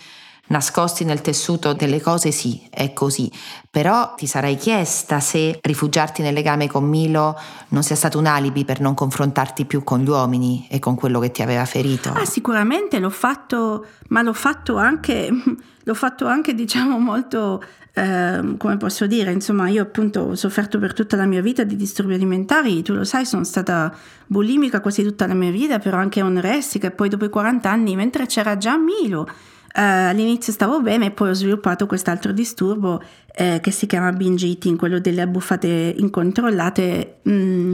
nascosti 0.47 1.05
nel 1.05 1.21
tessuto 1.21 1.73
delle 1.73 2.01
cose, 2.01 2.31
sì, 2.31 2.61
è 2.69 2.93
così. 2.93 3.31
Però 3.69 4.13
ti 4.15 4.27
sarai 4.27 4.55
chiesta 4.55 5.19
se 5.19 5.57
rifugiarti 5.61 6.21
nel 6.21 6.33
legame 6.33 6.67
con 6.67 6.83
Milo 6.83 7.39
non 7.69 7.83
sia 7.83 7.95
stato 7.95 8.19
un 8.19 8.25
alibi 8.25 8.65
per 8.65 8.79
non 8.79 8.93
confrontarti 8.93 9.65
più 9.65 9.83
con 9.83 9.99
gli 9.99 10.09
uomini 10.09 10.67
e 10.69 10.79
con 10.79 10.95
quello 10.95 11.19
che 11.19 11.31
ti 11.31 11.41
aveva 11.41 11.65
ferito. 11.65 12.11
Ah, 12.13 12.25
sicuramente 12.25 12.99
l'ho 12.99 13.09
fatto, 13.09 13.85
ma 14.09 14.21
l'ho 14.21 14.33
fatto 14.33 14.77
anche, 14.77 15.29
l'ho 15.83 15.93
fatto 15.93 16.27
anche 16.27 16.53
diciamo 16.53 16.97
molto 16.99 17.63
Uh, 17.95 18.57
come 18.57 18.77
posso 18.77 19.05
dire, 19.05 19.31
insomma, 19.31 19.69
io 19.69 19.83
appunto 19.83 20.21
ho 20.21 20.35
sofferto 20.35 20.79
per 20.79 20.93
tutta 20.93 21.15
la 21.15 21.27
mia 21.27 21.43
vita 21.43 21.63
di 21.63 21.75
disturbi 21.75 22.15
alimentari, 22.15 22.81
tu 22.81 22.95
lo 22.95 23.03
sai, 23.03 23.23
sono 23.23 23.43
stata 23.43 23.95
bulimica 24.25 24.81
quasi 24.81 25.03
tutta 25.03 25.27
la 25.27 25.35
mia 25.35 25.51
vita, 25.51 25.77
però 25.77 25.97
anche 25.97 26.19
anoressica 26.19 26.87
e 26.87 26.91
poi 26.91 27.07
dopo 27.07 27.25
i 27.25 27.29
40 27.29 27.69
anni, 27.69 27.95
mentre 27.95 28.25
c'era 28.25 28.57
già 28.57 28.79
Milo, 28.79 29.27
Uh, 29.75 30.09
all'inizio 30.09 30.53
stavo 30.53 30.81
bene 30.81 31.07
e 31.07 31.11
poi 31.11 31.29
ho 31.29 31.33
sviluppato 31.33 31.87
quest'altro 31.87 32.31
disturbo 32.31 33.01
eh, 33.35 33.59
che 33.59 33.71
si 33.71 33.87
chiama 33.87 34.11
binge 34.11 34.45
eating, 34.45 34.77
quello 34.77 34.99
delle 34.99 35.21
abbuffate 35.21 35.95
incontrollate. 35.97 37.21
Mm, 37.27 37.73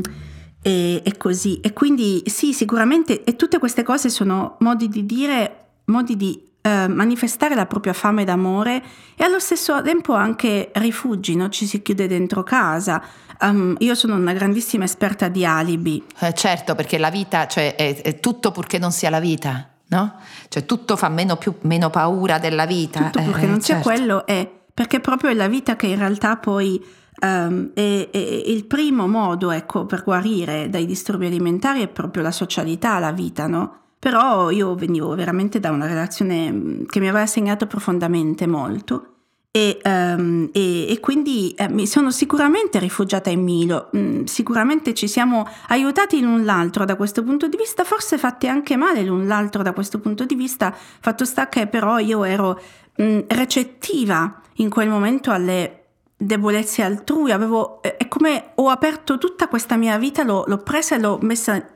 e, 0.61 1.01
e, 1.03 1.17
così. 1.17 1.59
E 1.59 1.73
quindi 1.73 2.23
sì, 2.25 2.53
sicuramente, 2.53 3.23
e 3.23 3.35
tutte 3.35 3.59
queste 3.59 3.83
cose 3.83 4.09
sono 4.09 4.55
modi 4.59 4.87
di 4.87 5.05
dire, 5.05 5.65
modi 5.85 6.15
di 6.15 6.41
eh, 6.61 6.87
manifestare 6.87 7.55
la 7.55 7.65
propria 7.65 7.93
fame 7.93 8.23
d'amore 8.23 8.83
e 9.15 9.23
allo 9.23 9.39
stesso 9.39 9.81
tempo 9.81 10.13
anche 10.13 10.71
rifugi, 10.73 11.35
no? 11.35 11.49
ci 11.49 11.65
si 11.65 11.81
chiude 11.81 12.07
dentro 12.07 12.43
casa. 12.43 13.01
Um, 13.41 13.75
io 13.79 13.95
sono 13.95 14.15
una 14.15 14.33
grandissima 14.33 14.83
esperta 14.83 15.29
di 15.29 15.45
alibi. 15.45 16.03
Eh, 16.19 16.33
certo, 16.33 16.75
perché 16.75 16.97
la 16.97 17.09
vita, 17.09 17.47
cioè 17.47 17.75
è, 17.75 18.01
è 18.01 18.19
tutto 18.19 18.51
purché 18.51 18.77
non 18.79 18.91
sia 18.91 19.09
la 19.09 19.21
vita 19.21 19.69
no? 19.89 20.15
Cioè 20.47 20.65
tutto 20.65 20.95
fa 20.95 21.09
meno, 21.09 21.37
più, 21.37 21.53
meno 21.61 21.89
paura 21.89 22.39
della 22.39 22.65
vita. 22.65 23.09
Tutto 23.09 23.23
perché 23.23 23.45
eh, 23.45 23.47
non 23.47 23.61
certo. 23.61 23.83
quello 23.83 24.25
è, 24.25 24.49
perché 24.73 24.99
proprio 24.99 25.29
è 25.29 25.33
la 25.33 25.47
vita 25.47 25.75
che 25.75 25.87
in 25.87 25.97
realtà 25.97 26.37
poi 26.37 26.83
um, 27.21 27.71
è, 27.73 28.09
è, 28.11 28.17
il 28.17 28.65
primo 28.65 29.07
modo 29.07 29.51
ecco, 29.51 29.85
per 29.85 30.03
guarire 30.03 30.69
dai 30.69 30.85
disturbi 30.85 31.25
alimentari 31.25 31.81
è 31.81 31.87
proprio 31.87 32.23
la 32.23 32.31
socialità, 32.31 32.99
la 32.99 33.11
vita, 33.11 33.47
no? 33.47 33.75
Però 33.99 34.49
io 34.49 34.75
venivo 34.75 35.13
veramente 35.13 35.59
da 35.59 35.71
una 35.71 35.85
relazione 35.85 36.51
mm, 36.51 36.85
che 36.85 36.99
mi 36.99 37.09
aveva 37.09 37.25
segnato 37.25 37.67
profondamente 37.67 38.47
molto 38.47 39.18
e, 39.51 39.79
um, 39.83 40.49
e, 40.53 40.91
e, 40.91 40.99
quindi 40.99 41.55
eh, 41.57 41.67
mi 41.69 41.87
sono 41.87 42.11
sicuramente 42.11 42.77
rifugiata 42.77 43.31
in 43.31 43.41
Milo, 43.41 43.89
mm, 43.95 44.25
sicuramente 44.25 44.93
ci 44.93 45.07
siamo 45.07 45.47
aiutati 45.69 46.21
l'un 46.21 46.45
l'altro 46.45 46.85
da 46.85 46.95
questo 46.95 47.23
punto 47.23 47.47
di 47.47 47.57
vista, 47.57 47.83
forse 47.83 48.19
fatti 48.19 48.47
anche 48.47 48.75
male 48.75 49.03
l'un 49.03 49.25
l'altro 49.25 49.63
da 49.63 49.73
questo 49.73 49.99
punto 49.99 50.25
di 50.25 50.35
vista, 50.35 50.71
fatto 50.71 51.25
sta 51.25 51.49
che 51.49 51.65
però 51.65 51.97
io 51.97 52.23
ero 52.25 52.61
mm, 53.01 53.21
recettiva 53.27 54.39
in 54.57 54.69
quel 54.69 54.87
momento 54.87 55.31
alle 55.31 55.78
debolezze 56.21 56.81
altrui, 56.81 57.31
avevo, 57.31 57.81
è 57.81 58.09
come 58.09 58.51
ho 58.55 58.67
aperto 58.67 59.17
tutta 59.17 59.47
questa 59.47 59.77
mia 59.77 59.97
vita, 59.97 60.23
l'ho, 60.23 60.43
l'ho 60.47 60.57
presa 60.57 60.95
e 60.95 60.99
l'ho 60.99 61.17
messa 61.21 61.69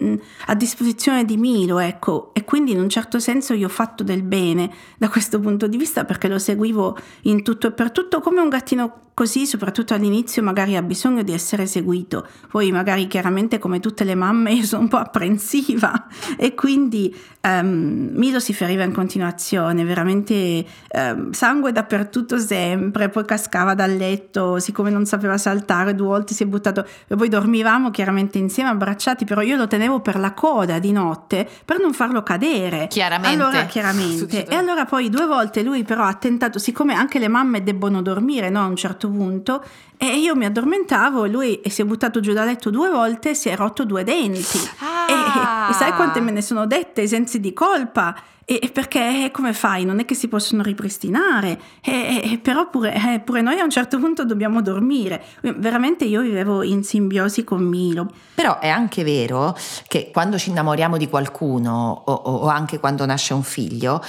a 0.47 0.53
disposizione 0.53 1.23
di 1.23 1.37
Milo, 1.37 1.79
ecco, 1.79 2.31
e 2.33 2.43
quindi 2.43 2.73
in 2.73 2.79
un 2.81 2.89
certo 2.89 3.19
senso 3.19 3.53
io 3.53 3.67
ho 3.67 3.69
fatto 3.69 4.03
del 4.03 4.21
bene 4.21 4.69
da 4.97 5.07
questo 5.07 5.39
punto 5.39 5.67
di 5.67 5.77
vista 5.77 6.03
perché 6.03 6.27
lo 6.27 6.39
seguivo 6.39 6.97
in 7.21 7.41
tutto 7.41 7.67
e 7.67 7.71
per 7.71 7.91
tutto 7.91 8.19
come 8.19 8.41
un 8.41 8.49
gattino 8.49 9.11
così, 9.13 9.45
soprattutto 9.45 9.93
all'inizio 9.93 10.41
magari 10.41 10.75
ha 10.75 10.81
bisogno 10.81 11.21
di 11.23 11.33
essere 11.33 11.65
seguito, 11.65 12.27
poi 12.49 12.71
magari 12.71 13.07
chiaramente 13.07 13.59
come 13.59 13.79
tutte 13.79 14.03
le 14.03 14.15
mamme 14.15 14.53
io 14.53 14.63
sono 14.63 14.83
un 14.83 14.87
po' 14.87 14.97
apprensiva 14.97 16.07
e 16.37 16.55
quindi 16.55 17.15
um, 17.41 18.09
Milo 18.13 18.39
si 18.39 18.53
feriva 18.53 18.83
in 18.83 18.91
continuazione, 18.91 19.83
veramente 19.83 20.65
um, 20.93 21.31
sangue 21.31 21.71
dappertutto 21.71 22.39
sempre, 22.39 23.09
poi 23.09 23.25
cascava 23.25 23.73
dal 23.75 23.95
letto 23.95 24.59
siccome 24.59 24.89
non 24.89 25.05
sapeva 25.05 25.37
saltare, 25.37 25.95
due 25.95 26.07
volte 26.07 26.33
si 26.33 26.43
è 26.43 26.45
buttato 26.45 26.85
e 27.07 27.15
poi 27.15 27.29
dormivamo 27.29 27.91
chiaramente 27.91 28.37
insieme 28.39 28.69
abbracciati, 28.69 29.25
però 29.25 29.41
io 29.41 29.55
lo 29.55 29.67
tenevo 29.67 29.99
per 29.99 30.17
la 30.17 30.33
coda 30.33 30.79
di 30.79 30.91
notte 30.91 31.47
per 31.65 31.79
non 31.79 31.93
farlo 31.93 32.23
cadere. 32.23 32.87
Chiaramente. 32.87 33.41
Allora, 33.41 33.65
chiaramente. 33.67 34.47
E 34.47 34.55
allora 34.55 34.85
poi 34.85 35.09
due 35.09 35.25
volte 35.25 35.61
lui 35.61 35.83
però 35.83 36.03
ha 36.03 36.15
tentato, 36.15 36.57
siccome 36.57 36.93
anche 36.93 37.19
le 37.19 37.27
mamme 37.27 37.63
debbono 37.63 38.01
dormire 38.01 38.49
no, 38.49 38.61
a 38.61 38.65
un 38.65 38.75
certo 38.75 39.02
punto, 39.09 39.63
e 39.97 40.17
io 40.17 40.35
mi 40.35 40.45
addormentavo 40.45 41.25
e 41.25 41.29
lui 41.29 41.61
si 41.67 41.81
è 41.81 41.85
buttato 41.85 42.19
giù 42.19 42.33
da 42.33 42.43
letto 42.43 42.69
due 42.69 42.89
volte 42.89 43.31
e 43.31 43.33
si 43.35 43.49
è 43.49 43.55
rotto 43.55 43.85
due 43.85 44.03
denti. 44.03 44.57
Ah. 44.79 45.67
E, 45.67 45.71
e, 45.71 45.73
sai 45.73 45.93
quante 45.93 46.19
me 46.19 46.31
ne 46.31 46.41
sono 46.41 46.65
dette 46.65 47.01
i 47.01 47.07
sensi 47.07 47.39
di 47.39 47.53
colpa? 47.53 48.15
E, 48.45 48.69
perché 48.73 49.25
eh, 49.25 49.31
come 49.31 49.53
fai? 49.53 49.85
Non 49.85 49.99
è 49.99 50.05
che 50.05 50.15
si 50.15 50.27
possono 50.27 50.61
ripristinare, 50.63 51.59
e, 51.81 52.31
e, 52.33 52.39
però 52.41 52.69
pure, 52.69 52.93
eh, 52.93 53.19
pure, 53.21 53.41
noi 53.41 53.59
a 53.59 53.63
un 53.63 53.69
certo 53.69 53.97
punto 53.99 54.25
dobbiamo 54.25 54.61
dormire. 54.61 55.23
Veramente 55.41 56.03
io 56.03 56.21
vivevo 56.21 56.61
in 56.63 56.83
simbiosi 56.83 57.45
con 57.45 57.63
Milo. 57.63 58.11
Però 58.35 58.59
è 58.59 58.67
anche 58.67 59.03
vero 59.03 59.57
che 59.87 60.09
quando 60.11 60.37
ci 60.37 60.49
innamoriamo 60.49 60.97
di 60.97 61.07
qualcuno 61.07 62.03
o, 62.05 62.11
o 62.11 62.47
anche 62.47 62.79
quando 62.79 63.05
nasce 63.05 63.33
un 63.33 63.43
figlio, 63.43 64.01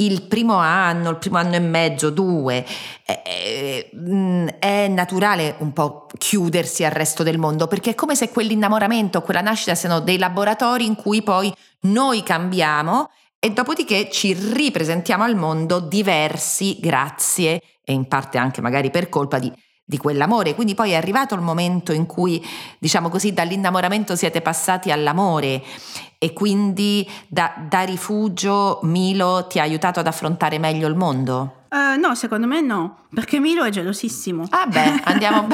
il 0.00 0.22
primo 0.22 0.56
anno, 0.56 1.10
il 1.10 1.16
primo 1.16 1.38
anno 1.38 1.54
e 1.54 1.60
mezzo, 1.60 2.10
due, 2.10 2.64
è, 3.04 3.88
è, 4.58 4.88
naturale 4.88 5.56
un 5.58 5.72
po' 5.72 6.06
chiudersi 6.16 6.84
al 6.84 6.90
resto 6.90 7.22
del 7.22 7.38
mondo, 7.38 7.66
perché 7.66 7.90
è 7.90 7.94
come 7.94 8.14
se 8.14 8.30
quell'innamoramento, 8.30 9.22
quella 9.22 9.40
nascita 9.40 9.74
siano 9.74 10.00
dei 10.00 10.18
laboratori 10.18 10.86
in 10.86 10.94
cui 10.94 11.22
poi 11.22 11.52
noi 11.82 12.22
cambiamo 12.22 13.10
e 13.38 13.50
dopodiché 13.50 14.10
ci 14.10 14.34
ripresentiamo 14.34 15.24
al 15.24 15.34
mondo 15.34 15.80
diversi 15.80 16.78
grazie 16.78 17.62
e 17.82 17.92
in 17.92 18.06
parte 18.06 18.38
anche 18.38 18.60
magari 18.60 18.90
per 18.90 19.08
colpa 19.08 19.38
di, 19.38 19.50
di 19.82 19.96
quell'amore. 19.96 20.54
Quindi 20.54 20.74
poi 20.74 20.92
è 20.92 20.96
arrivato 20.96 21.34
il 21.34 21.40
momento 21.40 21.92
in 21.92 22.06
cui, 22.06 22.44
diciamo 22.78 23.08
così, 23.08 23.32
dall'innamoramento 23.32 24.14
siete 24.14 24.40
passati 24.42 24.90
all'amore 24.90 25.62
e 26.22 26.34
quindi 26.34 27.08
da, 27.28 27.54
da 27.66 27.80
rifugio 27.80 28.80
Milo 28.82 29.46
ti 29.48 29.58
ha 29.58 29.62
aiutato 29.62 30.00
ad 30.00 30.06
affrontare 30.06 30.58
meglio 30.58 30.86
il 30.86 30.94
mondo? 30.94 31.54
Uh, 31.70 31.98
no, 31.98 32.14
secondo 32.14 32.46
me 32.46 32.60
no, 32.60 33.04
perché 33.14 33.38
Milo 33.38 33.64
è 33.64 33.70
gelosissimo. 33.70 34.44
Ah 34.50 34.66
beh, 34.66 35.00
andiamo 35.04 35.46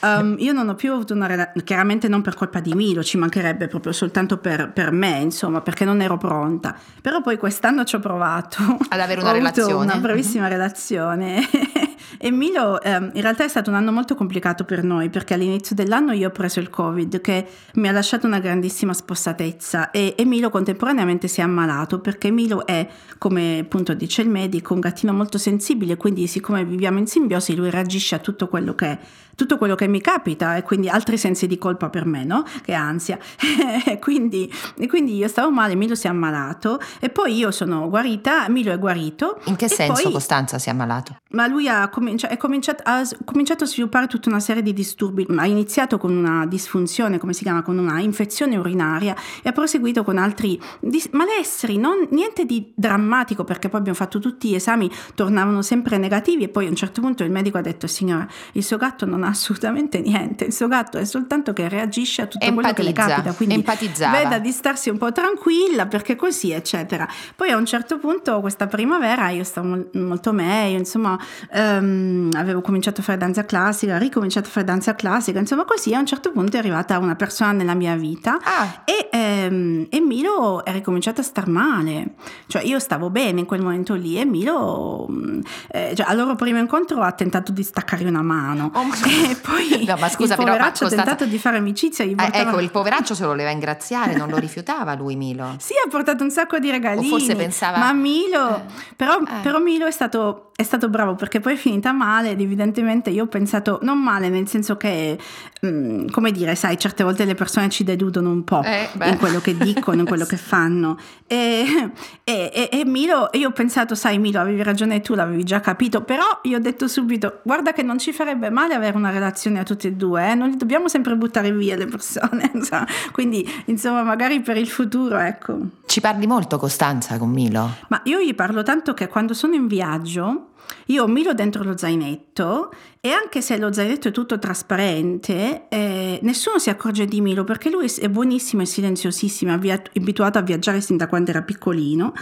um, 0.00 0.34
io 0.40 0.52
non 0.52 0.68
ho 0.68 0.74
più 0.74 0.92
avuto 0.92 1.14
una 1.14 1.26
relazione, 1.26 1.62
chiaramente 1.62 2.08
non 2.08 2.22
per 2.22 2.34
colpa 2.34 2.60
di 2.60 2.72
Milo, 2.74 3.02
ci 3.02 3.18
mancherebbe 3.18 3.66
proprio 3.68 3.92
soltanto 3.92 4.38
per, 4.38 4.72
per, 4.72 4.92
me, 4.92 5.18
insomma, 5.18 5.60
perché 5.60 5.84
non 5.84 6.00
ero 6.00 6.16
pronta. 6.16 6.74
Però 7.00 7.20
poi 7.20 7.36
quest'anno 7.36 7.84
ci 7.84 7.96
ho 7.96 8.00
provato. 8.00 8.78
Ad 8.88 8.98
avere 9.00 9.20
una 9.22 9.32
relazione. 9.32 9.72
una 9.74 9.96
brevissima 9.96 10.44
mm-hmm. 10.44 10.52
relazione. 10.52 11.48
e 12.18 12.30
Milo 12.30 12.78
um, 12.82 13.10
in 13.12 13.20
realtà 13.20 13.44
è 13.44 13.48
stato 13.48 13.70
un 13.70 13.76
anno 13.76 13.92
molto 13.92 14.14
complicato 14.14 14.64
per 14.64 14.82
noi, 14.82 15.10
perché 15.10 15.34
all'inizio 15.34 15.74
dell'anno 15.74 16.12
io 16.12 16.28
ho 16.28 16.32
preso 16.32 16.60
il 16.60 16.70
Covid, 16.70 17.20
che 17.20 17.46
mi 17.74 17.88
ha 17.88 17.92
lasciato 17.92 18.26
una 18.26 18.38
grandissima 18.38 18.92
spossatezza 18.92 19.90
e, 19.90 20.07
e 20.16 20.24
Milo 20.24 20.50
contemporaneamente 20.50 21.28
si 21.28 21.40
è 21.40 21.42
ammalato, 21.42 22.00
perché 22.00 22.30
Milo 22.30 22.66
è, 22.66 22.86
come 23.18 23.60
appunto 23.60 23.94
dice 23.94 24.22
il 24.22 24.28
medico, 24.28 24.74
un 24.74 24.80
gattino 24.80 25.12
molto 25.12 25.38
sensibile 25.38 25.96
quindi 25.96 26.26
siccome 26.26 26.64
viviamo 26.64 26.98
in 26.98 27.06
simbiosi 27.06 27.54
lui 27.54 27.70
reagisce 27.70 28.14
a 28.14 28.18
tutto 28.18 28.48
quello 28.48 28.74
che, 28.74 28.98
tutto 29.38 29.56
quello 29.56 29.76
che 29.76 29.86
mi 29.86 30.00
capita 30.00 30.56
e 30.56 30.64
quindi 30.64 30.88
altri 30.88 31.16
sensi 31.16 31.46
di 31.46 31.58
colpa 31.58 31.90
per 31.90 32.04
me, 32.04 32.24
no? 32.24 32.44
Che 32.60 32.72
ansia. 32.74 33.20
e, 33.86 34.00
quindi, 34.00 34.52
e 34.76 34.88
quindi 34.88 35.14
io 35.14 35.28
stavo 35.28 35.52
male, 35.52 35.76
Milo 35.76 35.94
si 35.94 36.08
è 36.08 36.10
ammalato 36.10 36.80
e 36.98 37.08
poi 37.08 37.36
io 37.36 37.52
sono 37.52 37.88
guarita, 37.88 38.48
Milo 38.48 38.72
è 38.72 38.78
guarito. 38.80 39.38
In 39.44 39.54
che 39.54 39.68
senso 39.68 40.02
poi, 40.02 40.12
Costanza 40.12 40.58
si 40.58 40.70
è 40.70 40.72
ammalato? 40.72 41.18
Ma 41.30 41.46
lui 41.46 41.68
ha, 41.68 41.88
cominci- 41.88 42.26
cominciato, 42.36 42.82
ha 42.84 43.06
cominciato 43.24 43.62
a 43.62 43.68
sviluppare 43.68 44.08
tutta 44.08 44.28
una 44.28 44.40
serie 44.40 44.60
di 44.60 44.72
disturbi, 44.72 45.24
ha 45.36 45.46
iniziato 45.46 45.98
con 45.98 46.16
una 46.16 46.44
disfunzione, 46.44 47.18
come 47.18 47.32
si 47.32 47.44
chiama, 47.44 47.62
con 47.62 47.78
una 47.78 48.00
infezione 48.00 48.56
urinaria 48.56 49.14
e 49.40 49.48
ha 49.48 49.52
proseguito 49.52 50.02
con 50.02 50.18
altri 50.18 50.60
dis- 50.80 51.10
malesseri, 51.12 51.78
non, 51.78 52.08
niente 52.10 52.44
di 52.44 52.72
drammatico 52.74 53.44
perché 53.44 53.68
poi 53.68 53.78
abbiamo 53.78 53.98
fatto 53.98 54.18
tutti 54.18 54.48
gli 54.48 54.56
esami, 54.56 54.90
tornavano 55.14 55.62
sempre 55.62 55.96
negativi 55.96 56.42
e 56.42 56.48
poi 56.48 56.66
a 56.66 56.70
un 56.70 56.74
certo 56.74 57.00
punto 57.00 57.22
il 57.22 57.30
medico 57.30 57.56
ha 57.56 57.62
detto 57.62 57.86
signora 57.86 58.26
il 58.54 58.64
suo 58.64 58.78
gatto 58.78 59.06
non 59.06 59.22
ha 59.22 59.27
assolutamente 59.28 60.00
niente, 60.00 60.44
il 60.44 60.52
suo 60.52 60.68
gatto 60.68 60.98
è 60.98 61.04
soltanto 61.04 61.52
che 61.52 61.68
reagisce 61.68 62.22
a 62.22 62.26
tutto 62.26 62.44
Empatizza. 62.44 62.74
quello 62.74 62.92
che 62.92 63.00
le 63.00 63.08
capita, 63.08 63.32
quindi 63.34 63.64
veda 64.10 64.38
di 64.38 64.50
starsi 64.50 64.88
un 64.88 64.98
po' 64.98 65.12
tranquilla 65.12 65.86
perché 65.86 66.16
così 66.16 66.50
eccetera. 66.50 67.06
Poi 67.36 67.50
a 67.50 67.56
un 67.56 67.66
certo 67.66 67.98
punto 67.98 68.40
questa 68.40 68.66
primavera 68.66 69.30
io 69.30 69.44
stavo 69.44 69.88
molto 69.92 70.32
meglio, 70.32 70.78
insomma 70.78 71.18
um, 71.52 72.30
avevo 72.34 72.60
cominciato 72.60 73.00
a 73.00 73.04
fare 73.04 73.18
danza 73.18 73.44
classica, 73.44 73.98
ricominciato 73.98 74.48
a 74.48 74.50
fare 74.50 74.66
danza 74.66 74.94
classica, 74.94 75.38
insomma 75.38 75.64
così 75.64 75.94
a 75.94 75.98
un 75.98 76.06
certo 76.06 76.30
punto 76.32 76.56
è 76.56 76.58
arrivata 76.58 76.98
una 76.98 77.16
persona 77.16 77.52
nella 77.52 77.74
mia 77.74 77.94
vita 77.94 78.38
ah. 78.42 78.82
e, 78.84 79.48
um, 79.48 79.86
e, 79.90 80.00
Milo 80.00 80.64
è 80.64 80.72
ricominciato 80.72 81.20
a 81.20 81.24
star 81.24 81.48
male, 81.48 82.14
cioè 82.46 82.62
io 82.62 82.78
stavo 82.78 83.10
bene 83.10 83.40
in 83.40 83.46
quel 83.46 83.60
momento 83.60 83.94
lì 83.94 84.18
e 84.18 84.24
Milo 84.24 85.06
mm, 85.10 85.40
eh, 85.70 85.92
cioè, 85.94 86.06
al 86.08 86.16
loro 86.16 86.34
primo 86.34 86.58
incontro 86.58 87.02
ha 87.02 87.12
tentato 87.12 87.52
di 87.52 87.62
staccare 87.62 88.04
una 88.04 88.22
mano 88.22 88.70
oh, 88.74 88.86
e 89.30 89.36
poi 89.36 89.84
no, 89.84 89.96
ma 89.96 90.08
scusa, 90.08 90.34
il 90.34 90.38
poveraccio 90.38 90.88
però, 90.88 91.02
ha 91.02 91.04
tentato 91.04 91.26
di 91.26 91.38
fare 91.38 91.56
amicizia. 91.56 92.04
Gli 92.04 92.14
portava... 92.14 92.36
eh, 92.36 92.48
ecco, 92.48 92.60
il 92.60 92.70
poveraccio 92.70 93.14
se 93.14 93.22
lo 93.22 93.28
voleva 93.28 93.50
ingraziare, 93.50 94.14
non 94.14 94.28
lo 94.28 94.38
rifiutava 94.38 94.94
lui 94.94 95.16
Milo. 95.16 95.56
sì, 95.60 95.74
ha 95.84 95.88
portato 95.88 96.22
un 96.24 96.30
sacco 96.30 96.58
di 96.58 96.70
regalini. 96.70 97.06
O 97.06 97.10
forse 97.10 97.34
pensava... 97.34 97.78
Ma 97.78 97.92
Milo, 97.92 98.56
eh. 98.56 98.62
però, 98.96 99.18
eh. 99.18 99.40
però 99.42 99.58
Milo 99.58 99.86
è 99.86 99.90
stato 99.90 100.47
è 100.60 100.64
stato 100.64 100.88
bravo 100.88 101.14
perché 101.14 101.38
poi 101.38 101.52
è 101.52 101.56
finita 101.56 101.92
male 101.92 102.30
ed 102.30 102.40
evidentemente 102.40 103.10
io 103.10 103.22
ho 103.22 103.26
pensato 103.28 103.78
non 103.82 104.02
male 104.02 104.28
nel 104.28 104.48
senso 104.48 104.76
che 104.76 105.16
mh, 105.60 105.68
mm, 105.68 106.08
come 106.08 106.32
dire 106.32 106.56
sai 106.56 106.76
certe 106.76 107.04
volte 107.04 107.24
le 107.24 107.36
persone 107.36 107.68
ci 107.68 107.84
deludono 107.84 108.30
un 108.30 108.42
po' 108.42 108.64
eh, 108.64 108.88
in 109.04 109.18
quello 109.18 109.38
che 109.38 109.56
dicono 109.56 110.00
in 110.00 110.06
quello 110.06 110.24
che 110.24 110.34
fanno 110.36 110.98
e, 111.28 111.92
e, 112.24 112.50
e, 112.52 112.68
e, 112.72 112.84
Milo 112.84 113.28
io 113.34 113.50
ho 113.50 113.52
pensato 113.52 113.94
sai 113.94 114.18
Milo 114.18 114.40
avevi 114.40 114.60
ragione 114.64 115.00
tu 115.00 115.14
l'avevi 115.14 115.44
già 115.44 115.60
capito 115.60 116.02
però 116.02 116.24
io 116.42 116.56
ho 116.56 116.60
detto 116.60 116.88
subito 116.88 117.38
guarda 117.44 117.72
che 117.72 117.84
non 117.84 117.98
ci 117.98 118.12
farebbe 118.12 118.50
male 118.50 118.74
avere 118.74 118.96
una 118.96 119.10
relazione 119.10 119.60
a 119.60 119.62
tutti 119.62 119.86
e 119.86 119.92
due 119.92 120.32
eh? 120.32 120.34
non 120.34 120.48
li 120.48 120.56
dobbiamo 120.56 120.88
sempre 120.88 121.14
buttare 121.14 121.52
via 121.52 121.76
le 121.76 121.86
persone 121.86 122.50
quindi 123.12 123.48
insomma 123.66 124.02
magari 124.02 124.40
per 124.40 124.56
il 124.56 124.68
futuro 124.68 125.18
ecco 125.18 125.56
ci 125.86 126.00
parli 126.00 126.26
molto 126.26 126.58
Costanza 126.58 127.16
con 127.16 127.30
Milo? 127.30 127.76
ma 127.90 128.00
io 128.06 128.18
gli 128.18 128.34
parlo 128.34 128.64
tanto 128.64 128.92
che 128.92 129.06
quando 129.06 129.34
sono 129.34 129.54
in 129.54 129.68
viaggio 129.68 130.47
io 130.86 131.06
miro 131.06 131.34
dentro 131.34 131.62
lo 131.62 131.76
zainetto 131.76 132.72
e 133.00 133.10
anche 133.10 133.40
se 133.42 133.58
lo 133.58 133.72
zainetto 133.72 134.08
è 134.08 134.10
tutto 134.10 134.38
trasparente, 134.38 135.68
eh, 135.68 136.18
nessuno 136.22 136.58
si 136.58 136.70
accorge 136.70 137.06
di 137.06 137.20
Milo 137.20 137.44
perché 137.44 137.70
lui 137.70 137.90
è 138.00 138.08
buonissimo 138.08 138.62
e 138.62 138.66
silenziosissimo, 138.66 139.60
è 139.60 139.82
abituato 139.96 140.38
a 140.38 140.42
viaggiare 140.42 140.80
sin 140.80 140.96
da 140.96 141.06
quando 141.06 141.30
era 141.30 141.42
piccolino, 141.42 142.12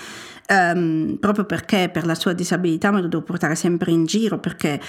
ehm, 0.47 1.17
proprio 1.19 1.45
perché 1.45 1.89
per 1.93 2.07
la 2.07 2.15
sua 2.15 2.33
disabilità 2.33 2.91
me 2.91 3.01
lo 3.01 3.09
devo 3.09 3.23
portare 3.23 3.55
sempre 3.55 3.91
in 3.91 4.05
giro 4.05 4.39
perché 4.39 4.81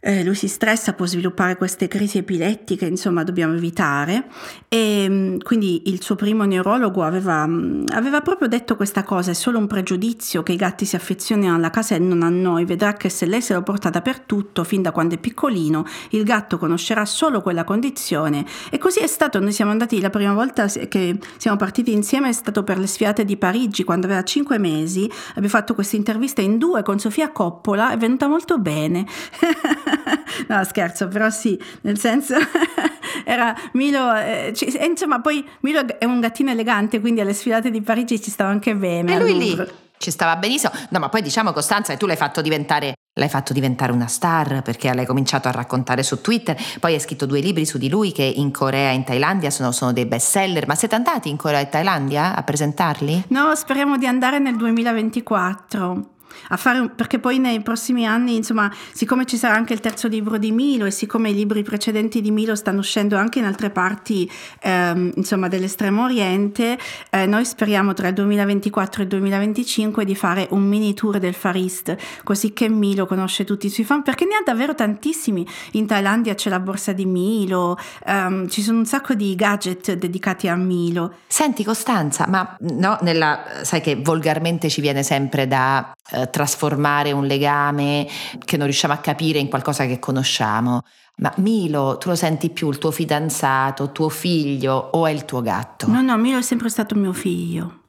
eh, 0.00 0.22
lui 0.22 0.34
si 0.34 0.46
stressa, 0.46 0.92
può 0.92 1.06
sviluppare 1.06 1.56
queste 1.56 1.88
crisi 1.88 2.18
epilettiche, 2.18 2.86
insomma 2.86 3.24
dobbiamo 3.24 3.54
evitare. 3.54 4.26
E 4.68 5.06
mm, 5.08 5.38
quindi 5.38 5.82
il 5.86 6.02
suo 6.02 6.14
primo 6.14 6.44
neurologo 6.44 7.02
aveva, 7.02 7.46
mm, 7.46 7.86
aveva, 7.92 8.20
proprio 8.20 8.46
detto 8.46 8.76
questa 8.76 9.02
cosa, 9.02 9.32
è 9.32 9.34
solo 9.34 9.58
un 9.58 9.66
pregiudizio 9.66 10.42
che 10.42 10.52
i 10.52 10.56
gatti 10.56 10.84
si 10.84 10.96
affezionino 10.96 11.54
alla 11.54 11.70
casa 11.70 11.94
e 11.94 11.98
non 11.98 12.22
a 12.22 12.28
noi, 12.28 12.64
vedrà 12.64 12.92
che 12.92 13.08
se 13.08 13.26
lei 13.26 13.40
se 13.42 13.54
lo 13.54 13.62
porta 13.62 13.90
dappertutto, 13.90 14.64
fin 14.64 14.82
da 14.82 14.92
quando 14.92 15.14
è 15.14 15.18
piccolino, 15.18 15.84
il 16.10 16.22
gatto 16.22 16.58
conoscerà 16.58 17.04
solo 17.04 17.40
quella 17.40 17.64
condizione. 17.64 18.44
E 18.70 18.78
così 18.78 19.00
è 19.00 19.08
stato, 19.08 19.40
noi 19.40 19.52
siamo 19.52 19.70
andati 19.70 20.00
la 20.00 20.10
prima 20.10 20.34
volta 20.34 20.66
che 20.66 21.18
siamo 21.36 21.56
partiti 21.56 21.92
insieme, 21.92 22.28
è 22.28 22.32
stato 22.32 22.62
per 22.62 22.78
le 22.78 22.86
sfiate 22.86 23.24
di 23.24 23.36
Parigi, 23.36 23.82
quando 23.82 24.06
aveva 24.06 24.22
5 24.22 24.58
mesi, 24.58 25.10
abbiamo 25.30 25.48
fatto 25.48 25.74
questa 25.74 25.96
intervista 25.96 26.42
in 26.42 26.58
due 26.58 26.82
con 26.82 26.98
Sofia 27.00 27.32
Coppola, 27.32 27.90
è 27.90 27.96
venuta 27.96 28.28
molto 28.28 28.58
bene. 28.58 29.04
no, 30.48 30.64
scherzo, 30.64 31.08
però 31.08 31.30
sì, 31.30 31.60
nel 31.82 31.98
senso 31.98 32.34
era 33.24 33.54
Milo, 33.72 34.14
eh, 34.14 34.52
c- 34.54 34.78
insomma, 34.80 35.20
poi 35.20 35.46
Milo 35.60 35.82
è 35.98 36.04
un 36.04 36.20
gattino 36.20 36.50
elegante, 36.50 37.00
quindi 37.00 37.20
alle 37.20 37.34
sfilate 37.34 37.70
di 37.70 37.80
Parigi 37.80 38.20
ci 38.20 38.30
stava 38.30 38.50
anche 38.50 38.74
bene. 38.74 39.14
E 39.14 39.18
lui 39.18 39.36
lì 39.36 39.66
ci 39.98 40.10
stava 40.10 40.36
benissimo. 40.36 40.72
No, 40.90 40.98
ma 40.98 41.08
poi 41.08 41.22
diciamo 41.22 41.52
Costanza 41.52 41.92
che 41.92 41.98
tu 41.98 42.06
l'hai 42.06 42.16
fatto 42.16 42.40
diventare 42.40 42.94
L'hai 43.18 43.30
fatto 43.30 43.54
diventare 43.54 43.92
una 43.92 44.08
star 44.08 44.60
perché 44.60 44.92
l'hai 44.92 45.06
cominciato 45.06 45.48
a 45.48 45.50
raccontare 45.50 46.02
su 46.02 46.20
Twitter, 46.20 46.54
poi 46.80 46.92
hai 46.92 47.00
scritto 47.00 47.24
due 47.24 47.40
libri 47.40 47.64
su 47.64 47.78
di 47.78 47.88
lui 47.88 48.12
che 48.12 48.22
in 48.22 48.50
Corea 48.50 48.90
e 48.90 48.94
in 48.94 49.04
Thailandia 49.04 49.48
sono, 49.48 49.72
sono 49.72 49.94
dei 49.94 50.04
best 50.04 50.28
seller. 50.28 50.66
Ma 50.66 50.74
siete 50.74 50.96
andati 50.96 51.30
in 51.30 51.38
Corea 51.38 51.60
e 51.60 51.70
Thailandia 51.70 52.36
a 52.36 52.42
presentarli? 52.42 53.24
No, 53.28 53.54
speriamo 53.54 53.96
di 53.96 54.06
andare 54.06 54.38
nel 54.38 54.56
2024 54.56 56.15
a 56.48 56.56
fare 56.56 56.88
perché 56.88 57.18
poi 57.18 57.38
nei 57.38 57.60
prossimi 57.60 58.06
anni, 58.06 58.36
insomma, 58.36 58.72
siccome 58.92 59.24
ci 59.24 59.36
sarà 59.36 59.54
anche 59.54 59.72
il 59.72 59.80
terzo 59.80 60.08
libro 60.08 60.38
di 60.38 60.52
Milo 60.52 60.84
e 60.84 60.90
siccome 60.90 61.30
i 61.30 61.34
libri 61.34 61.62
precedenti 61.62 62.20
di 62.20 62.30
Milo 62.30 62.54
stanno 62.54 62.78
uscendo 62.78 63.16
anche 63.16 63.38
in 63.38 63.44
altre 63.44 63.70
parti, 63.70 64.30
ehm, 64.60 65.12
insomma, 65.16 65.48
dell'estremo 65.48 66.04
oriente, 66.04 66.78
eh, 67.10 67.26
noi 67.26 67.44
speriamo 67.44 67.92
tra 67.94 68.08
il 68.08 68.14
2024 68.14 69.00
e 69.00 69.04
il 69.04 69.10
2025 69.10 70.04
di 70.04 70.14
fare 70.14 70.46
un 70.50 70.62
mini 70.62 70.94
tour 70.94 71.18
del 71.18 71.34
Far 71.34 71.56
East, 71.56 71.96
così 72.22 72.52
che 72.52 72.68
Milo 72.68 73.06
conosce 73.06 73.44
tutti 73.44 73.66
i 73.66 73.70
suoi 73.70 73.86
fan, 73.86 74.02
perché 74.02 74.24
ne 74.24 74.36
ha 74.36 74.42
davvero 74.44 74.74
tantissimi. 74.74 75.46
In 75.72 75.86
Thailandia 75.86 76.34
c'è 76.34 76.50
la 76.50 76.60
borsa 76.60 76.92
di 76.92 77.06
Milo, 77.06 77.78
ehm, 78.04 78.48
ci 78.48 78.62
sono 78.62 78.78
un 78.78 78.86
sacco 78.86 79.14
di 79.14 79.34
gadget 79.34 79.94
dedicati 79.94 80.48
a 80.48 80.56
Milo. 80.56 81.14
Senti 81.26 81.64
Costanza, 81.64 82.26
ma 82.28 82.56
no, 82.60 82.98
nella, 83.02 83.44
sai 83.62 83.80
che 83.80 83.96
volgarmente 83.96 84.68
ci 84.68 84.80
viene 84.80 85.02
sempre 85.02 85.46
da 85.46 85.95
eh, 86.10 86.30
trasformare 86.30 87.12
un 87.12 87.26
legame 87.26 88.06
che 88.44 88.56
non 88.56 88.66
riusciamo 88.66 88.94
a 88.94 88.98
capire 88.98 89.38
in 89.38 89.48
qualcosa 89.48 89.86
che 89.86 89.98
conosciamo. 89.98 90.82
Ma 91.16 91.32
Milo, 91.38 91.96
tu 91.98 92.08
lo 92.08 92.14
senti 92.14 92.50
più 92.50 92.68
il 92.68 92.78
tuo 92.78 92.90
fidanzato, 92.90 93.90
tuo 93.90 94.10
figlio 94.10 94.74
o 94.74 95.06
è 95.06 95.10
il 95.10 95.24
tuo 95.24 95.40
gatto? 95.40 95.88
No, 95.88 96.02
no, 96.02 96.16
Milo 96.18 96.38
è 96.38 96.42
sempre 96.42 96.68
stato 96.68 96.94
mio 96.94 97.12
figlio. 97.12 97.84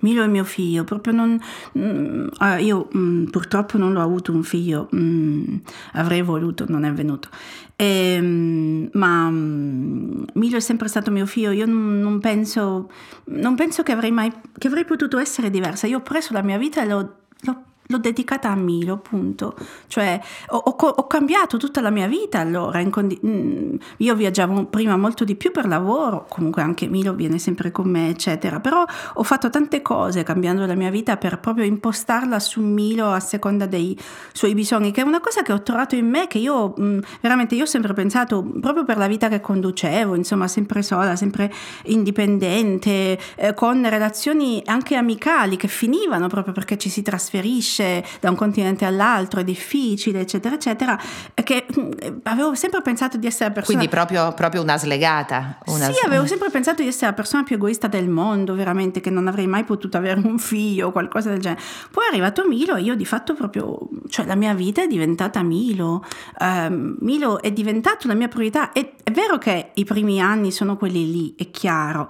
Milo 0.00 0.22
è 0.22 0.26
mio 0.26 0.44
figlio, 0.44 0.84
proprio 0.84 1.14
non... 1.14 1.40
Mm, 1.78 2.28
ah, 2.38 2.58
io 2.58 2.88
mm, 2.94 3.26
purtroppo 3.26 3.78
non 3.78 3.94
l'ho 3.94 4.02
avuto 4.02 4.30
un 4.30 4.42
figlio, 4.42 4.88
mm, 4.94 5.56
avrei 5.92 6.20
voluto, 6.20 6.66
non 6.68 6.84
è 6.84 6.92
venuto. 6.92 7.30
E, 7.76 8.14
ehm, 8.14 8.90
ma 8.92 9.30
mm, 9.30 10.24
Milo 10.34 10.58
è 10.58 10.60
sempre 10.60 10.88
stato 10.88 11.10
mio 11.10 11.24
figlio, 11.24 11.50
io 11.50 11.64
non, 11.64 11.98
non, 11.98 12.20
penso, 12.20 12.90
non 13.24 13.54
penso 13.54 13.82
che 13.82 13.92
avrei 13.92 14.10
mai... 14.10 14.30
che 14.58 14.66
avrei 14.66 14.84
potuto 14.84 15.18
essere 15.18 15.48
diversa. 15.48 15.86
Io 15.86 15.98
ho 15.98 16.02
preso 16.02 16.34
la 16.34 16.42
mia 16.42 16.58
vita 16.58 16.82
e 16.82 16.86
l'ho, 16.86 17.14
l'ho 17.46 17.75
l'ho 17.88 17.98
dedicata 17.98 18.50
a 18.50 18.54
Milo, 18.54 18.94
appunto. 18.94 19.54
Cioè, 19.86 20.20
ho, 20.48 20.56
ho, 20.56 20.86
ho 20.86 21.06
cambiato 21.06 21.56
tutta 21.56 21.80
la 21.80 21.90
mia 21.90 22.06
vita 22.06 22.38
allora. 22.38 22.84
Condi- 22.88 23.18
mm, 23.24 23.76
io 23.98 24.14
viaggiavo 24.14 24.64
prima 24.66 24.96
molto 24.96 25.24
di 25.24 25.34
più 25.34 25.52
per 25.52 25.66
lavoro, 25.66 26.26
comunque 26.28 26.62
anche 26.62 26.86
Milo 26.86 27.14
viene 27.14 27.38
sempre 27.38 27.70
con 27.70 27.88
me, 27.88 28.08
eccetera. 28.08 28.60
Però 28.60 28.84
ho 29.14 29.22
fatto 29.22 29.50
tante 29.50 29.82
cose 29.82 30.22
cambiando 30.22 30.66
la 30.66 30.74
mia 30.74 30.90
vita 30.90 31.16
per 31.16 31.38
proprio 31.38 31.64
impostarla 31.64 32.38
su 32.40 32.60
Milo 32.60 33.10
a 33.10 33.20
seconda 33.20 33.66
dei 33.66 33.98
suoi 34.32 34.54
bisogni, 34.54 34.90
che 34.90 35.02
è 35.02 35.04
una 35.04 35.20
cosa 35.20 35.42
che 35.42 35.52
ho 35.52 35.62
trovato 35.62 35.94
in 35.94 36.08
me, 36.08 36.26
che 36.26 36.38
io 36.38 36.74
mh, 36.76 36.84
mm, 36.84 36.98
veramente 37.20 37.54
io 37.54 37.62
ho 37.64 37.66
sempre 37.66 37.92
pensato, 37.92 38.42
proprio 38.60 38.84
per 38.84 38.96
la 38.96 39.06
vita 39.06 39.28
che 39.28 39.40
conducevo, 39.40 40.14
insomma, 40.14 40.48
sempre 40.48 40.82
sola, 40.82 41.16
sempre 41.16 41.52
indipendente, 41.84 43.18
eh, 43.36 43.54
con 43.54 43.88
relazioni 43.88 44.62
anche 44.66 44.96
amicali 44.96 45.56
che 45.56 45.68
finivano 45.68 46.28
proprio 46.28 46.52
perché 46.52 46.76
ci 46.78 46.88
si 46.88 47.02
trasferisce 47.02 47.75
trasferisce 47.76 48.04
da 48.20 48.30
un 48.30 48.36
continente 48.36 48.84
all'altro, 48.84 49.40
è 49.40 49.44
difficile, 49.44 50.20
eccetera, 50.20 50.54
eccetera, 50.54 50.98
che 51.34 51.66
mm, 51.78 51.90
avevo 52.24 52.54
sempre 52.54 52.80
pensato 52.82 53.16
di 53.16 53.26
essere 53.26 53.48
la 53.48 53.54
persona... 53.54 53.76
Quindi 53.76 53.94
proprio, 53.94 54.32
proprio 54.32 54.62
una 54.62 54.78
slegata. 54.78 55.58
Una 55.66 55.90
sì, 55.90 56.04
avevo 56.04 56.26
sempre 56.26 56.50
pensato 56.50 56.82
di 56.82 56.88
essere 56.88 57.06
la 57.06 57.12
persona 57.12 57.42
più 57.42 57.56
egoista 57.56 57.86
del 57.86 58.08
mondo, 58.08 58.54
veramente, 58.54 59.00
che 59.00 59.10
non 59.10 59.28
avrei 59.28 59.46
mai 59.46 59.64
potuto 59.64 59.96
avere 59.96 60.20
un 60.24 60.38
figlio 60.38 60.88
o 60.88 60.92
qualcosa 60.92 61.30
del 61.30 61.40
genere. 61.40 61.60
Poi 61.90 62.04
è 62.04 62.08
arrivato 62.08 62.46
Milo 62.46 62.76
e 62.76 62.82
io 62.82 62.94
di 62.94 63.04
fatto 63.04 63.34
proprio, 63.34 63.88
cioè 64.08 64.26
la 64.26 64.36
mia 64.36 64.54
vita 64.54 64.82
è 64.82 64.86
diventata 64.86 65.42
Milo. 65.42 66.04
Um, 66.38 66.96
Milo 67.00 67.40
è 67.40 67.52
diventato 67.52 68.06
la 68.08 68.14
mia 68.14 68.28
priorità. 68.28 68.72
È, 68.72 68.92
è 69.02 69.10
vero 69.10 69.38
che 69.38 69.70
i 69.74 69.84
primi 69.84 70.20
anni 70.20 70.50
sono 70.50 70.76
quelli 70.76 71.10
lì, 71.10 71.34
è 71.36 71.50
chiaro, 71.50 72.08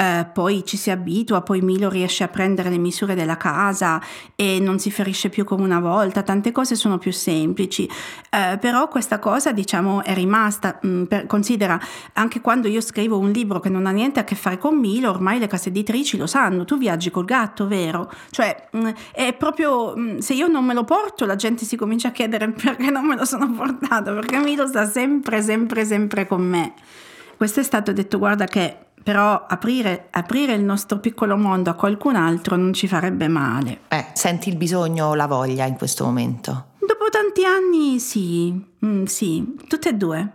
eh, 0.00 0.26
poi 0.32 0.64
ci 0.64 0.76
si 0.76 0.92
abitua, 0.92 1.42
poi 1.42 1.60
Milo 1.60 1.88
riesce 1.88 2.22
a 2.22 2.28
prendere 2.28 2.70
le 2.70 2.78
misure 2.78 3.16
della 3.16 3.36
casa 3.36 4.00
e 4.36 4.60
non 4.60 4.78
si 4.78 4.92
ferisce 4.92 5.28
più 5.28 5.44
come 5.44 5.64
una 5.64 5.80
volta, 5.80 6.22
tante 6.22 6.52
cose 6.52 6.76
sono 6.76 6.98
più 6.98 7.10
semplici, 7.10 7.88
eh, 8.30 8.58
però 8.58 8.86
questa 8.86 9.18
cosa 9.18 9.50
diciamo 9.50 10.04
è 10.04 10.14
rimasta, 10.14 10.78
mh, 10.80 10.88
mm, 10.88 11.04
per, 11.04 11.26
considera 11.26 11.80
anche 12.12 12.40
quando 12.40 12.68
io 12.68 12.80
scrivo 12.80 13.18
un 13.18 13.32
libro 13.32 13.58
che 13.58 13.68
non 13.68 13.86
ha 13.86 13.90
niente 13.90 14.20
a 14.20 14.24
che 14.24 14.36
fare 14.36 14.56
con 14.56 14.76
Milo, 14.76 15.10
ormai 15.10 15.40
le 15.40 15.48
case 15.48 15.70
editrici 15.70 16.16
lo 16.16 16.28
sanno, 16.28 16.64
tu 16.64 16.78
viaggi 16.78 17.10
col 17.10 17.24
gatto, 17.24 17.66
vero? 17.66 18.08
Cioè 18.30 18.68
mh, 18.70 18.78
mm, 18.78 18.88
è 19.12 19.34
proprio, 19.34 19.96
mh, 19.96 20.00
mm, 20.00 20.18
se 20.18 20.34
io 20.34 20.46
non 20.46 20.64
me 20.64 20.74
lo 20.74 20.84
porto 20.84 21.26
la 21.26 21.34
gente 21.34 21.64
si 21.64 21.74
comincia 21.74 22.08
a 22.08 22.12
chiedere 22.12 22.48
perché 22.54 22.90
non 22.90 23.04
me 23.04 23.16
lo 23.16 23.24
sono 23.24 23.50
portato, 23.50 24.14
perché 24.14 24.38
Milo 24.38 24.68
sta 24.68 24.88
sempre, 24.88 25.42
sempre, 25.42 25.84
sempre 25.84 26.28
con 26.28 26.42
me. 26.42 26.74
Questo 27.36 27.58
è 27.58 27.64
stato 27.64 27.92
detto, 27.92 28.18
guarda 28.18 28.44
che 28.46 28.86
però 29.02 29.46
aprire, 29.46 30.08
aprire, 30.10 30.54
il 30.54 30.62
nostro 30.62 30.98
piccolo 30.98 31.36
mondo 31.36 31.70
a 31.70 31.74
qualcun 31.74 32.16
altro 32.16 32.56
non 32.56 32.72
ci 32.72 32.86
farebbe 32.86 33.28
male. 33.28 33.80
Eh, 33.88 34.06
senti 34.14 34.48
il 34.48 34.56
bisogno 34.56 35.06
o 35.06 35.14
la 35.14 35.26
voglia 35.26 35.66
in 35.66 35.76
questo 35.76 36.04
momento? 36.04 36.66
Dopo 36.78 37.08
tanti 37.10 37.44
anni 37.44 37.98
sì, 37.98 38.52
mm, 38.84 39.04
sì, 39.04 39.56
tutte 39.66 39.90
e 39.90 39.94
due. 39.94 40.32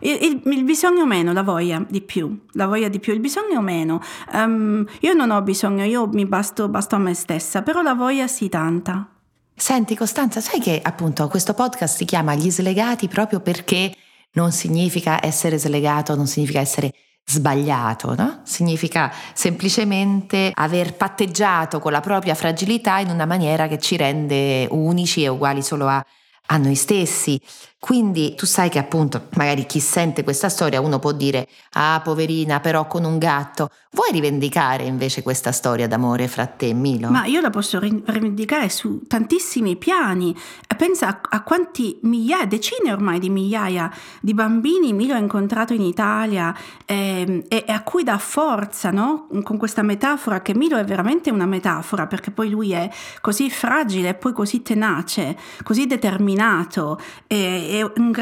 Il, 0.00 0.18
il, 0.20 0.52
il, 0.52 0.64
bisogno 0.64 1.06
meno, 1.06 1.32
la 1.32 1.42
voglia 1.42 1.84
di 1.88 2.00
più, 2.00 2.46
la 2.52 2.66
voglia 2.66 2.88
di 2.88 2.98
più, 2.98 3.12
il 3.12 3.20
bisogno 3.20 3.60
meno. 3.60 4.00
Um, 4.32 4.84
io 5.00 5.12
non 5.12 5.30
ho 5.30 5.40
bisogno, 5.42 5.84
io 5.84 6.08
mi 6.08 6.26
basto, 6.26 6.68
basto 6.68 6.96
a 6.96 6.98
me 6.98 7.14
stessa, 7.14 7.62
però 7.62 7.82
la 7.82 7.94
voglia 7.94 8.26
sì 8.26 8.48
tanta. 8.48 9.06
Senti 9.54 9.94
Costanza, 9.94 10.40
sai 10.40 10.60
che 10.60 10.80
appunto 10.82 11.28
questo 11.28 11.54
podcast 11.54 11.96
si 11.96 12.04
chiama 12.04 12.34
Gli 12.34 12.50
slegati 12.50 13.06
proprio 13.06 13.40
perché 13.40 13.94
non 14.32 14.50
significa 14.50 15.24
essere 15.24 15.58
slegato, 15.58 16.16
non 16.16 16.26
significa 16.26 16.60
essere 16.60 16.92
sbagliato, 17.24 18.14
no? 18.14 18.40
Significa 18.44 19.12
semplicemente 19.32 20.50
aver 20.52 20.94
patteggiato 20.94 21.78
con 21.78 21.92
la 21.92 22.00
propria 22.00 22.34
fragilità 22.34 22.98
in 22.98 23.10
una 23.10 23.26
maniera 23.26 23.68
che 23.68 23.78
ci 23.78 23.96
rende 23.96 24.66
unici 24.70 25.22
e 25.22 25.28
uguali 25.28 25.62
solo 25.62 25.88
a, 25.88 26.04
a 26.46 26.56
noi 26.56 26.74
stessi. 26.74 27.40
Quindi 27.84 28.36
tu 28.36 28.46
sai 28.46 28.68
che 28.68 28.78
appunto 28.78 29.26
magari 29.32 29.66
chi 29.66 29.80
sente 29.80 30.22
questa 30.22 30.48
storia 30.48 30.80
uno 30.80 31.00
può 31.00 31.10
dire 31.10 31.48
ah 31.72 32.00
poverina 32.04 32.60
però 32.60 32.86
con 32.86 33.02
un 33.02 33.18
gatto. 33.18 33.70
Vuoi 33.94 34.12
rivendicare 34.12 34.84
invece 34.84 35.22
questa 35.22 35.50
storia 35.50 35.88
d'amore 35.88 36.28
fra 36.28 36.46
te 36.46 36.68
e 36.68 36.74
Milo? 36.74 37.10
Ma 37.10 37.26
io 37.26 37.40
la 37.40 37.50
posso 37.50 37.80
rivendicare 37.80 38.68
su 38.68 39.02
tantissimi 39.06 39.76
piani. 39.76 40.34
Pensa 40.76 41.08
a, 41.08 41.20
a 41.28 41.42
quanti 41.42 41.98
migliaia, 42.02 42.46
decine 42.46 42.92
ormai 42.92 43.18
di 43.18 43.28
migliaia 43.28 43.92
di 44.20 44.32
bambini 44.32 44.92
Milo 44.92 45.14
ha 45.14 45.18
incontrato 45.18 45.74
in 45.74 45.82
Italia 45.82 46.56
eh, 46.86 47.44
e, 47.48 47.64
e, 47.66 47.72
a 47.72 47.82
cui 47.82 48.04
dà 48.04 48.18
forza, 48.18 48.90
no? 48.90 49.26
Con 49.42 49.56
questa 49.56 49.82
metafora 49.82 50.40
che 50.40 50.54
Milo 50.54 50.78
è 50.78 50.84
veramente 50.84 51.30
una 51.30 51.46
metafora 51.46 52.06
perché 52.06 52.30
poi 52.30 52.48
lui 52.48 52.72
è 52.72 52.88
così 53.20 53.50
fragile 53.50 54.10
e 54.10 54.14
poi 54.14 54.32
così 54.32 54.62
tenace, 54.62 55.36
così 55.64 55.86
determinato. 55.86 56.98
E, 57.26 57.70
è 57.78 57.82
un 57.82 58.12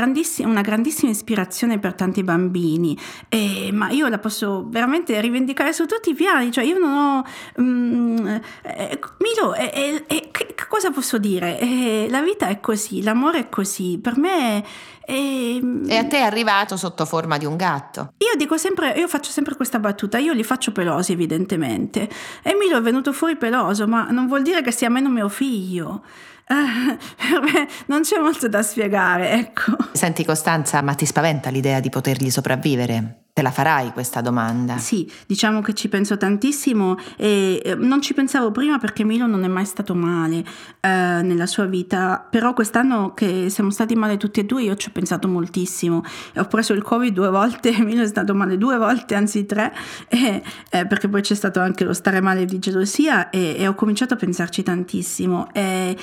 una 0.45 0.61
grandissima 0.61 1.11
ispirazione 1.11 1.79
per 1.79 1.95
tanti 1.95 2.23
bambini, 2.23 2.97
e, 3.29 3.71
ma 3.73 3.91
io 3.91 4.09
la 4.09 4.19
posso 4.19 4.67
veramente 4.69 5.21
rivendicare 5.21 5.73
su 5.73 5.87
tutti 5.87 6.11
i 6.11 6.15
piani, 6.15 6.53
cioè 6.53 6.65
io 6.65 6.79
non 6.79 6.93
ho... 6.93 7.25
Mm, 7.61 8.27
eh, 8.63 8.99
Milo, 9.19 9.55
eh, 9.55 10.05
eh, 10.07 10.29
che, 10.31 10.55
cosa 10.69 10.91
posso 10.91 11.19
dire? 11.19 11.59
Eh, 11.59 12.07
la 12.11 12.23
vita 12.23 12.49
è 12.49 12.61
così, 12.61 13.03
l'amore 13.03 13.39
è 13.41 13.49
così, 13.49 13.99
per 14.01 14.17
me... 14.17 14.65
E, 15.11 15.61
e 15.88 15.96
a 15.96 16.05
te 16.05 16.18
è 16.18 16.23
arrivato 16.23 16.77
sotto 16.77 17.05
forma 17.05 17.37
di 17.37 17.44
un 17.44 17.57
gatto. 17.57 18.12
Io 18.18 18.38
dico 18.38 18.57
sempre, 18.57 18.92
io 18.96 19.09
faccio 19.09 19.33
sempre 19.33 19.57
questa 19.57 19.81
battuta, 19.81 20.18
io 20.18 20.33
li 20.33 20.44
faccio 20.44 20.70
pelosi 20.70 21.11
evidentemente. 21.11 22.09
E 22.44 22.55
Milo 22.55 22.79
è 22.79 22.81
venuto 22.81 23.12
fuori 23.12 23.37
peloso, 23.37 23.88
ma 23.88 24.07
non 24.11 24.29
vuol 24.29 24.42
dire 24.42 24.62
che 24.62 24.70
sia 24.70 24.88
meno 24.88 25.09
mio 25.09 25.29
figlio. 25.29 26.05
non 27.87 28.03
c'è 28.03 28.18
molto 28.18 28.49
da 28.49 28.62
spiegare, 28.62 29.33
ecco. 29.33 29.73
Senti 29.92 30.25
Costanza, 30.25 30.81
ma 30.81 30.94
ti 30.94 31.07
spaventa 31.07 31.51
l'idea 31.51 31.81
di 31.81 31.88
potergli 31.88 32.31
sopravvivere? 32.31 33.19
Te 33.33 33.43
la 33.43 33.53
farai 33.53 33.93
questa 33.93 34.21
domanda? 34.21 34.79
Sì, 34.79 35.09
diciamo 35.25 35.61
che 35.62 35.73
ci 35.73 35.88
penso 35.88 36.16
tantissimo 36.16 36.97
e 37.16 37.62
eh, 37.64 37.75
non 37.77 38.03
ci 38.03 38.12
pensavo 38.12 38.51
prima 38.51 38.79
perché 38.79 39.05
Milo 39.05 39.27
non 39.27 39.45
è 39.45 39.47
mai 39.47 39.64
stato 39.66 39.95
male 39.95 40.45
eh, 40.81 40.88
nella 41.23 41.47
sua 41.47 41.66
vita, 41.66 42.27
però 42.29 42.53
quest'anno 42.55 43.14
che 43.14 43.49
siamo 43.49 43.71
stati 43.71 43.95
male 43.95 44.16
tutti 44.16 44.40
e 44.40 44.45
due 44.45 44.62
io 44.62 44.75
ci 44.75 44.88
ho 44.88 44.93
pensato 44.93 45.29
moltissimo. 45.29 46.03
Ho 46.38 46.45
preso 46.47 46.73
il 46.73 46.83
Covid 46.83 47.14
due 47.14 47.31
volte, 47.31 47.71
Milo 47.85 48.03
è 48.03 48.09
stato 48.09 48.35
male 48.35 48.59
due 48.59 48.77
volte, 48.79 49.14
anzi 49.14 49.47
tre, 49.47 49.73
e, 50.09 50.43
eh, 50.71 50.87
perché 50.87 51.09
poi 51.09 51.23
c'è 51.23 51.35
stato 51.35 51.61
anche 51.61 51.85
lo 51.85 51.93
stare 51.93 52.21
male 52.21 52.45
di 52.45 52.59
gelosia 52.59 53.31
e, 53.31 53.55
e 53.57 53.69
ho 53.69 53.75
cominciato 53.77 54.14
a 54.14 54.16
pensarci 54.16 54.64
tantissimo. 54.64 55.53
E, 55.53 55.97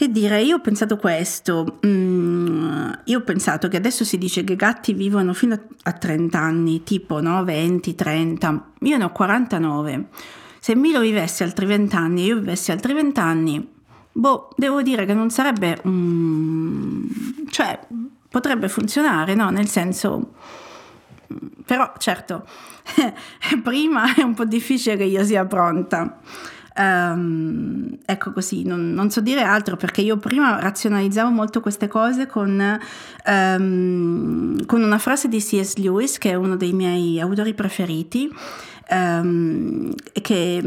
che 0.00 0.10
dire, 0.10 0.40
io 0.40 0.56
ho 0.56 0.60
pensato 0.60 0.96
questo, 0.96 1.78
mm, 1.86 2.90
io 3.04 3.18
ho 3.18 3.22
pensato 3.22 3.68
che 3.68 3.76
adesso 3.76 4.02
si 4.02 4.16
dice 4.16 4.44
che 4.44 4.54
i 4.54 4.56
gatti 4.56 4.94
vivono 4.94 5.34
fino 5.34 5.60
a 5.82 5.92
30 5.92 6.38
anni, 6.38 6.82
tipo 6.84 7.20
no, 7.20 7.44
20, 7.44 7.94
30, 7.94 8.70
io 8.80 8.96
ne 8.96 9.04
ho 9.04 9.12
49. 9.12 10.08
Se 10.58 10.74
Milo 10.74 11.00
vivesse 11.00 11.44
altri 11.44 11.66
20 11.66 11.96
anni 11.96 12.22
e 12.22 12.24
io 12.24 12.36
vivessi 12.36 12.70
altri 12.70 12.94
20 12.94 13.20
anni, 13.20 13.68
boh, 14.10 14.48
devo 14.56 14.80
dire 14.80 15.04
che 15.04 15.12
non 15.12 15.28
sarebbe... 15.28 15.78
Mm, 15.86 17.06
cioè, 17.50 17.78
potrebbe 18.30 18.70
funzionare, 18.70 19.34
no? 19.34 19.50
Nel 19.50 19.68
senso... 19.68 20.32
Però 21.66 21.92
certo, 21.98 22.46
prima 23.62 24.14
è 24.14 24.22
un 24.22 24.32
po' 24.32 24.46
difficile 24.46 24.96
che 24.96 25.04
io 25.04 25.22
sia 25.24 25.44
pronta. 25.44 26.20
Um, 26.76 27.96
ecco 28.04 28.32
così, 28.32 28.64
non, 28.64 28.92
non, 28.92 29.10
so 29.10 29.20
dire 29.20 29.42
altro 29.42 29.76
perché 29.76 30.02
io 30.02 30.16
prima 30.18 30.60
razionalizzavo 30.60 31.28
molto 31.28 31.60
queste 31.60 31.88
cose 31.88 32.26
con, 32.26 32.78
um, 33.26 34.64
con 34.66 34.82
una 34.82 34.98
frase 34.98 35.28
di 35.28 35.38
C.S. 35.38 35.76
Lewis, 35.76 36.18
che 36.18 36.30
è 36.30 36.34
uno 36.34 36.56
dei 36.56 36.72
miei 36.72 37.20
autori 37.20 37.54
preferiti, 37.54 38.32
um, 38.90 39.92
che 40.22 40.62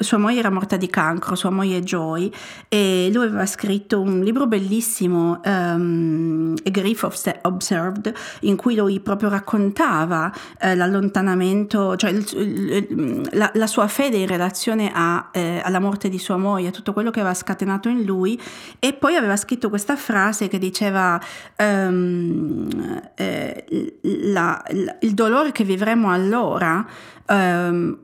sua 0.00 0.18
moglie 0.18 0.38
era 0.38 0.50
morta 0.50 0.76
di 0.76 0.88
cancro, 0.88 1.34
sua 1.34 1.50
moglie 1.50 1.82
Joy, 1.82 2.30
e 2.68 3.10
lui 3.12 3.26
aveva 3.26 3.46
scritto 3.46 4.00
un 4.00 4.20
libro 4.20 4.46
bellissimo, 4.46 5.40
um, 5.44 6.54
A 6.64 6.70
Grief 6.70 7.02
Observed, 7.42 8.12
in 8.40 8.56
cui 8.56 8.74
lui 8.74 8.98
proprio 9.00 9.28
raccontava 9.28 10.32
uh, 10.34 10.74
l'allontanamento, 10.74 11.96
cioè 11.96 12.10
il, 12.10 12.26
il, 12.34 13.28
la, 13.32 13.50
la, 13.54 13.66
sua 13.66 13.88
fede 13.88 14.16
in 14.16 14.26
relazione 14.26 14.90
a, 14.92 15.28
eh, 15.32 15.60
alla 15.62 15.80
morte 15.80 16.08
di 16.08 16.18
sua 16.18 16.36
moglie, 16.36 16.70
tutto 16.70 16.92
quello 16.92 17.10
che 17.10 17.20
aveva 17.20 17.34
scatenato 17.34 17.88
in 17.88 18.02
lui, 18.04 18.40
e 18.78 18.94
poi 18.94 19.16
aveva 19.16 19.36
scritto 19.36 19.68
questa 19.68 19.96
frase 19.96 20.48
che 20.48 20.58
diceva 20.58 21.20
um, 21.58 22.68
eh, 23.14 23.98
la, 24.02 24.62
la, 24.70 24.96
il 25.00 25.12
dolore 25.12 25.52
che 25.52 25.64
vivremo 25.64 26.10
allora 26.10 26.86
um, 27.30 27.98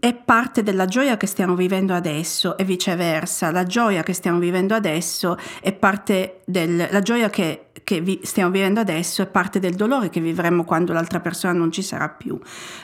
è 0.00 0.14
parte 0.14 0.62
della 0.62 0.86
gioia 0.86 1.16
che 1.16 1.26
stiamo 1.26 1.54
vivendo 1.54 1.94
adesso 1.94 2.56
e 2.56 2.64
viceversa. 2.64 3.50
La 3.50 3.64
gioia 3.64 4.02
che 4.02 4.12
stiamo 4.12 4.38
vivendo 4.38 4.74
adesso 4.74 5.36
è 5.60 5.72
parte 5.72 6.40
della 6.46 7.00
gioia 7.00 7.28
che, 7.28 7.66
che 7.84 8.00
vi, 8.00 8.20
stiamo 8.22 8.50
vivendo 8.50 8.80
adesso 8.80 9.22
è 9.22 9.26
parte 9.26 9.58
del 9.58 9.74
dolore 9.74 10.08
che 10.08 10.20
vivremo 10.20 10.64
quando 10.64 10.92
l'altra 10.92 11.20
persona 11.20 11.52
non 11.52 11.70
ci 11.70 11.82
sarà 11.82 12.08
più. 12.08 12.38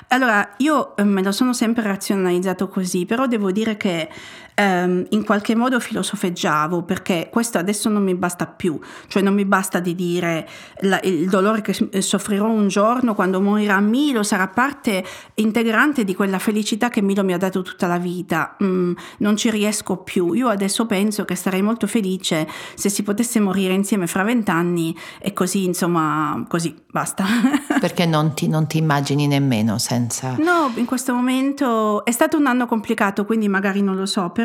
Allora, 0.09 0.55
io 0.59 0.95
eh, 0.97 1.05
me 1.05 1.23
lo 1.23 1.33
sono 1.33 1.53
sempre 1.53 1.83
razionalizzato 1.85 2.69
così, 2.69 3.07
però 3.07 3.27
devo 3.27 3.51
dire 3.51 3.77
che 3.77 4.09
ehm, 4.55 5.07
in 5.11 5.25
qualche 5.25 5.55
modo 5.55 5.79
filosofeggiavo 5.81 6.83
perché 6.83 7.29
questo 7.31 7.59
adesso 7.59 7.89
non 7.89 8.03
mi 8.03 8.15
basta 8.15 8.47
più, 8.47 8.79
cioè 9.09 9.23
non 9.23 9.35
mi 9.35 9.45
basta 9.45 9.81
di 9.81 9.95
dire 9.95 10.49
la, 10.81 11.01
il 11.03 11.29
dolore 11.29 11.61
che 11.61 12.03
soffrirò 12.03 12.49
un 12.49 12.69
giorno 12.69 13.15
quando 13.15 13.41
morirà 13.41 13.81
Milo 13.81 14.23
sarà 14.23 14.49
parte 14.49 15.05
integrante 15.35 16.05
di 16.05 16.15
quella 16.15 16.39
felicità 16.39 16.89
che 16.89 17.03
Milo 17.03 17.25
mi 17.25 17.33
ha 17.33 17.39
dato 17.39 17.63
tutta 17.63 17.87
la 17.87 17.99
vita, 17.99 18.57
mm, 18.63 18.93
non 19.19 19.37
ci 19.37 19.51
riesco 19.51 19.99
più, 19.99 20.33
io 20.33 20.49
adesso 20.49 20.87
penso 20.87 21.25
che 21.25 21.37
sarei 21.37 21.63
molto 21.63 21.87
felice 21.87 22.49
se 22.75 22.89
si 22.89 23.03
potesse 23.03 23.41
morire 23.41 23.75
insieme 23.75 24.07
fra 24.07 24.23
vent'anni 24.23 24.97
e 25.19 25.33
così 25.33 25.65
insomma 25.65 26.45
così 26.49 26.75
basta. 26.91 27.25
perché 27.81 28.07
non 28.07 28.35
ti, 28.35 28.49
non 28.49 28.67
ti 28.67 28.79
immagini 28.79 29.27
nemmeno 29.27 29.79
senza... 29.79 30.37
No, 30.39 30.71
in 30.75 30.85
questo 30.85 31.15
momento 31.15 32.05
è 32.05 32.11
stato 32.11 32.37
un 32.37 32.47
anno 32.47 32.67
complicato 32.67 33.25
quindi 33.25 33.49
magari 33.49 33.83
non 33.83 33.97
lo 33.97 34.07
so, 34.07 34.31
però, 34.31 34.42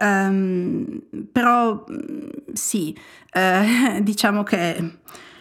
um, 0.00 1.00
però 1.30 1.84
sì, 2.52 2.96
eh, 3.32 4.00
diciamo, 4.02 4.42
che, 4.42 4.98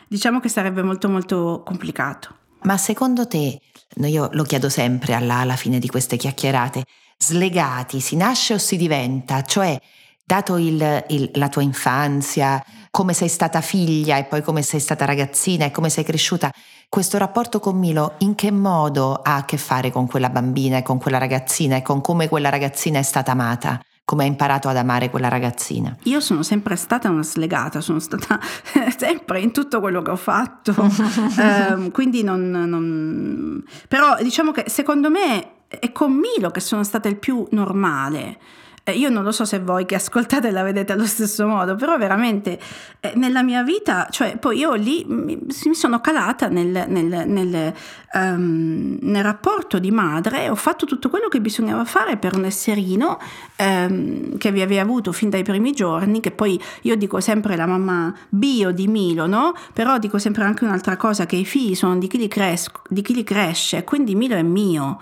diciamo 0.08 0.40
che 0.40 0.50
sarebbe 0.50 0.84
molto 0.84 1.10
molto 1.10 1.62
complicato. 1.66 2.38
Ma 2.64 2.78
secondo 2.78 3.28
te, 3.28 3.60
io 3.96 4.30
lo 4.32 4.44
chiedo 4.44 4.70
sempre 4.70 5.14
alla, 5.14 5.38
alla 5.38 5.56
fine 5.56 5.80
di 5.80 5.88
queste 5.88 6.16
chiacchierate, 6.16 6.84
slegati 7.18 8.00
si 8.00 8.16
nasce 8.16 8.54
o 8.54 8.58
si 8.58 8.78
diventa? 8.78 9.42
Cioè, 9.42 9.80
dato 10.24 10.58
il, 10.58 11.06
il, 11.10 11.32
la 11.34 11.50
tua 11.50 11.62
infanzia, 11.62 12.64
come 12.90 13.14
sei 13.14 13.28
stata 13.28 13.60
figlia 13.62 14.18
e 14.18 14.26
poi 14.26 14.42
come 14.42 14.62
sei 14.62 14.80
stata 14.80 15.06
ragazzina 15.06 15.66
e 15.66 15.72
come 15.72 15.90
sei 15.90 16.04
cresciuta, 16.04 16.52
questo 16.94 17.18
rapporto 17.18 17.60
con 17.60 17.76
Milo 17.80 18.14
in 18.20 18.36
che 18.36 18.52
modo 18.52 19.16
ha 19.16 19.38
a 19.38 19.46
che 19.46 19.58
fare 19.58 19.90
con 19.90 20.06
quella 20.06 20.30
bambina 20.30 20.78
e 20.78 20.84
con 20.84 21.00
quella 21.00 21.18
ragazzina 21.18 21.76
e 21.76 21.82
con 21.82 22.02
come 22.02 22.30
quella 22.30 22.50
ragazzina 22.50 23.00
è 23.00 23.02
stata 23.02 23.32
amata? 23.32 23.82
Come 24.06 24.26
ha 24.26 24.28
imparato 24.28 24.70
ad 24.70 24.78
amare 24.78 25.10
quella 25.10 25.28
ragazzina? 25.28 25.98
Io 26.04 26.20
sono 26.20 26.44
sempre 26.44 26.76
stata 26.76 27.10
una 27.10 27.24
slegata, 27.24 27.82
sono 27.82 27.98
stata 27.98 28.40
sempre 28.96 29.40
in 29.40 29.52
tutto 29.52 29.80
quello 29.80 30.04
che 30.04 30.12
ho 30.12 30.16
fatto, 30.16 30.72
um, 30.78 31.90
quindi 31.90 32.22
non, 32.22 32.52
non... 32.52 33.64
Però 33.88 34.16
diciamo 34.22 34.52
che 34.52 34.66
secondo 34.68 35.10
me 35.10 35.64
è 35.68 35.92
con 35.92 36.12
Milo 36.12 36.52
che 36.52 36.60
sono 36.60 36.84
stata 36.84 37.10
il 37.10 37.18
più 37.18 37.44
normale. 37.50 38.38
Eh, 38.86 38.92
io 38.92 39.10
non 39.10 39.24
lo 39.24 39.32
so 39.32 39.46
se 39.46 39.60
voi 39.60 39.86
che 39.86 39.96
ascoltate 39.96 40.52
la 40.52 40.62
vedete 40.62 40.92
allo 40.92 41.06
stesso 41.06 41.48
modo, 41.48 41.76
però 41.76 41.98
veramente 41.98 42.60
eh, 43.00 43.14
nella 43.16 43.42
mia 43.42 43.64
vita, 43.64 44.08
cioè 44.12 44.36
poi 44.36 44.58
io 44.58 44.74
lì 44.74 45.06
mi, 45.08 45.40
mi 45.40 45.74
sono 45.74 46.02
calata 46.02 46.50
nel, 46.50 46.84
nel, 46.90 47.24
nel, 47.26 47.74
um, 48.14 48.98
nel, 49.00 49.24
rapporto 49.24 49.80
di 49.80 49.90
madre, 49.90 50.50
ho 50.50 50.56
fatto 50.56 50.86
tutto 50.86 51.10
quello 51.10 51.30
che 51.30 51.40
bisognava 51.40 51.86
fare 51.86 52.18
per 52.18 52.36
un 52.36 52.44
esserino 52.44 53.20
um, 53.60 54.38
che 54.38 54.52
vi 54.52 54.62
aveva 54.62 54.82
avuto 54.82 55.14
fin 55.14 55.30
dai 55.30 55.44
primi 55.44 55.72
giorni, 55.72 56.20
che 56.20 56.32
poi 56.32 56.62
io 56.82 56.98
dico 56.98 57.22
sempre 57.22 57.56
la 57.56 57.66
mamma 57.66 58.14
bio 58.28 58.72
di 58.72 58.88
Milo, 58.88 59.28
no? 59.28 59.54
Però 59.72 59.98
dico 59.98 60.18
sempre 60.18 60.44
anche 60.44 60.66
un'altra 60.66 60.98
cosa, 60.98 61.26
che 61.26 61.38
i 61.38 61.46
figli 61.46 61.76
sono 61.76 61.98
di 61.98 62.08
chi 62.08 62.18
li, 62.18 62.28
cres- 62.28 62.70
di 62.90 63.02
chi 63.02 63.14
li 63.14 63.24
cresce, 63.24 63.86
quindi 63.86 64.14
Milo 64.14 64.36
è 64.36 64.44
mio. 64.44 65.00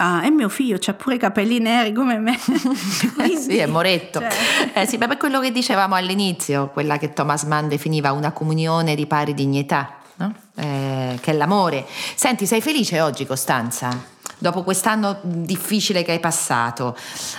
Uh, 0.00 0.20
è 0.22 0.30
mio 0.30 0.48
figlio, 0.48 0.78
c'ha 0.80 0.94
pure 0.94 1.16
i 1.16 1.18
capelli 1.18 1.58
neri 1.58 1.92
come 1.92 2.16
me. 2.16 2.38
Quindi, 3.16 3.36
sì, 3.36 3.58
è 3.58 3.66
Moretto. 3.66 4.18
Cioè... 4.18 4.30
Eh 4.72 4.86
sì, 4.86 4.96
per 4.96 5.14
quello 5.18 5.40
che 5.40 5.52
dicevamo 5.52 5.94
all'inizio, 5.94 6.68
quella 6.68 6.96
che 6.96 7.12
Thomas 7.12 7.42
Mann 7.42 7.68
definiva 7.68 8.10
una 8.12 8.32
comunione 8.32 8.94
di 8.94 9.06
pari 9.06 9.34
dignità, 9.34 9.98
no? 10.16 10.32
eh, 10.56 11.18
che 11.20 11.32
è 11.32 11.34
l'amore. 11.34 11.84
Senti, 12.14 12.46
sei 12.46 12.62
felice 12.62 13.02
oggi, 13.02 13.26
Costanza? 13.26 13.90
Dopo 14.38 14.62
quest'anno 14.62 15.18
difficile 15.20 16.02
che 16.02 16.12
hai 16.12 16.20
passato, 16.20 16.96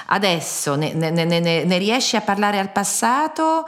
adesso 0.08 0.76
ne, 0.76 0.94
ne, 0.94 1.10
ne, 1.10 1.40
ne 1.40 1.78
riesci 1.80 2.16
a 2.16 2.22
parlare 2.22 2.60
al 2.60 2.72
passato? 2.72 3.66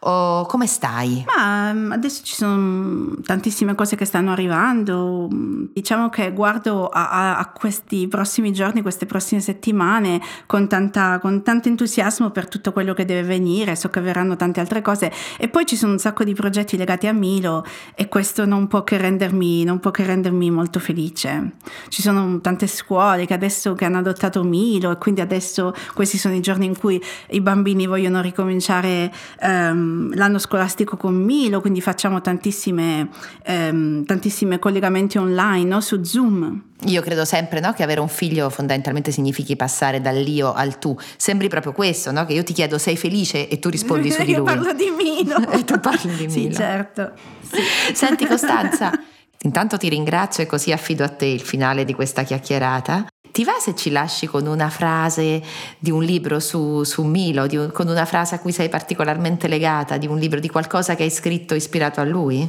O 0.00 0.44
come 0.44 0.66
stai? 0.66 1.24
Ma 1.26 1.72
mm, 1.72 1.92
adesso 1.92 2.22
ci 2.22 2.34
sono 2.34 3.14
tantissime 3.24 3.74
cose 3.74 3.96
che 3.96 4.04
stanno 4.04 4.30
arrivando. 4.32 5.26
Diciamo 5.72 6.10
che 6.10 6.32
guardo 6.32 6.88
a, 6.88 7.38
a 7.38 7.48
questi 7.48 8.06
prossimi 8.06 8.52
giorni, 8.52 8.82
queste 8.82 9.06
prossime 9.06 9.40
settimane 9.40 10.20
con, 10.44 10.68
tanta, 10.68 11.18
con 11.18 11.42
tanto 11.42 11.68
entusiasmo 11.68 12.30
per 12.30 12.46
tutto 12.46 12.72
quello 12.72 12.92
che 12.92 13.06
deve 13.06 13.26
venire. 13.26 13.74
So 13.74 13.88
che 13.88 14.00
verranno 14.00 14.36
tante 14.36 14.60
altre 14.60 14.82
cose. 14.82 15.10
E 15.38 15.48
poi 15.48 15.64
ci 15.64 15.76
sono 15.76 15.92
un 15.92 15.98
sacco 15.98 16.24
di 16.24 16.34
progetti 16.34 16.76
legati 16.76 17.06
a 17.06 17.12
Milo 17.12 17.64
e 17.94 18.08
questo 18.08 18.44
non 18.44 18.66
può 18.66 18.84
che 18.84 18.98
rendermi, 18.98 19.64
può 19.80 19.90
che 19.90 20.04
rendermi 20.04 20.50
molto 20.50 20.78
felice. 20.78 21.52
Ci 21.88 22.02
sono 22.02 22.40
tante 22.40 22.66
scuole 22.66 23.24
che 23.24 23.32
adesso 23.32 23.72
che 23.72 23.86
hanno 23.86 23.98
adottato 23.98 24.42
Milo 24.44 24.90
e 24.90 24.98
quindi 24.98 25.22
adesso 25.22 25.72
questi 25.94 26.18
sono 26.18 26.34
i 26.34 26.40
giorni 26.40 26.66
in 26.66 26.76
cui 26.76 27.02
i 27.30 27.40
bambini 27.40 27.86
vogliono 27.86 28.20
ricominciare. 28.20 29.10
Um, 29.40 29.95
l'anno 30.14 30.38
scolastico 30.38 30.96
con 30.96 31.14
Milo, 31.14 31.60
quindi 31.60 31.80
facciamo 31.80 32.20
tantissime, 32.20 33.08
ehm, 33.44 34.04
tantissimi 34.04 34.58
collegamenti 34.58 35.18
online 35.18 35.64
no? 35.64 35.80
su 35.80 36.02
Zoom. 36.02 36.62
Io 36.86 37.00
credo 37.00 37.24
sempre 37.24 37.60
no, 37.60 37.72
che 37.72 37.82
avere 37.82 38.00
un 38.00 38.08
figlio 38.08 38.50
fondamentalmente 38.50 39.10
significhi 39.10 39.56
passare 39.56 40.00
dall'io 40.00 40.52
al 40.52 40.78
tu. 40.78 40.96
Sembri 41.16 41.48
proprio 41.48 41.72
questo, 41.72 42.12
no? 42.12 42.26
che 42.26 42.34
io 42.34 42.42
ti 42.42 42.52
chiedo 42.52 42.78
sei 42.78 42.96
felice 42.96 43.48
e 43.48 43.58
tu 43.58 43.68
rispondi 43.68 44.10
su 44.10 44.22
di 44.24 44.34
lui. 44.34 44.36
Io 44.36 44.42
parlo 44.42 44.72
di 44.72 44.90
Milo. 44.90 45.48
e 45.50 45.64
tu 45.64 45.80
parli 45.80 46.14
di 46.14 46.26
Milo. 46.26 46.30
Sì, 46.30 46.52
certo. 46.52 47.12
Sì. 47.40 47.94
Senti 47.94 48.26
Costanza, 48.26 48.92
intanto 49.46 49.78
ti 49.78 49.88
ringrazio 49.88 50.42
e 50.42 50.46
così 50.46 50.72
affido 50.72 51.04
a 51.04 51.08
te 51.08 51.24
il 51.24 51.40
finale 51.40 51.84
di 51.84 51.94
questa 51.94 52.24
chiacchierata. 52.24 53.06
Ti 53.30 53.44
va 53.44 53.54
se 53.60 53.74
ci 53.74 53.90
lasci 53.90 54.26
con 54.26 54.46
una 54.46 54.70
frase 54.70 55.42
di 55.78 55.90
un 55.90 56.02
libro 56.02 56.40
su, 56.40 56.82
su 56.84 57.04
Milo, 57.04 57.46
un, 57.50 57.70
con 57.72 57.86
una 57.86 58.04
frase 58.06 58.34
a 58.34 58.40
cui 58.40 58.50
sei 58.50 58.68
particolarmente 58.68 59.46
legata, 59.46 59.98
di 59.98 60.06
un 60.06 60.18
libro, 60.18 60.40
di 60.40 60.48
qualcosa 60.48 60.94
che 60.94 61.04
hai 61.04 61.10
scritto 61.10 61.54
ispirato 61.54 62.00
a 62.00 62.04
lui? 62.04 62.48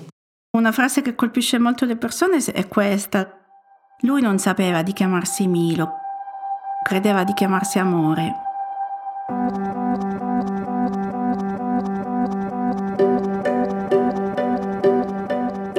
Una 0.58 0.72
frase 0.72 1.02
che 1.02 1.14
colpisce 1.14 1.60
molto 1.60 1.86
le 1.86 1.98
persone 1.98 2.38
è 2.38 2.68
questa. 2.68 3.38
Lui 4.02 4.22
non 4.22 4.40
sapeva 4.40 4.82
di 4.82 4.94
chiamarsi 4.94 5.46
Milo, 5.46 5.92
credeva 6.84 7.24
di 7.24 7.34
chiamarsi 7.34 7.80
amore. 7.80 8.34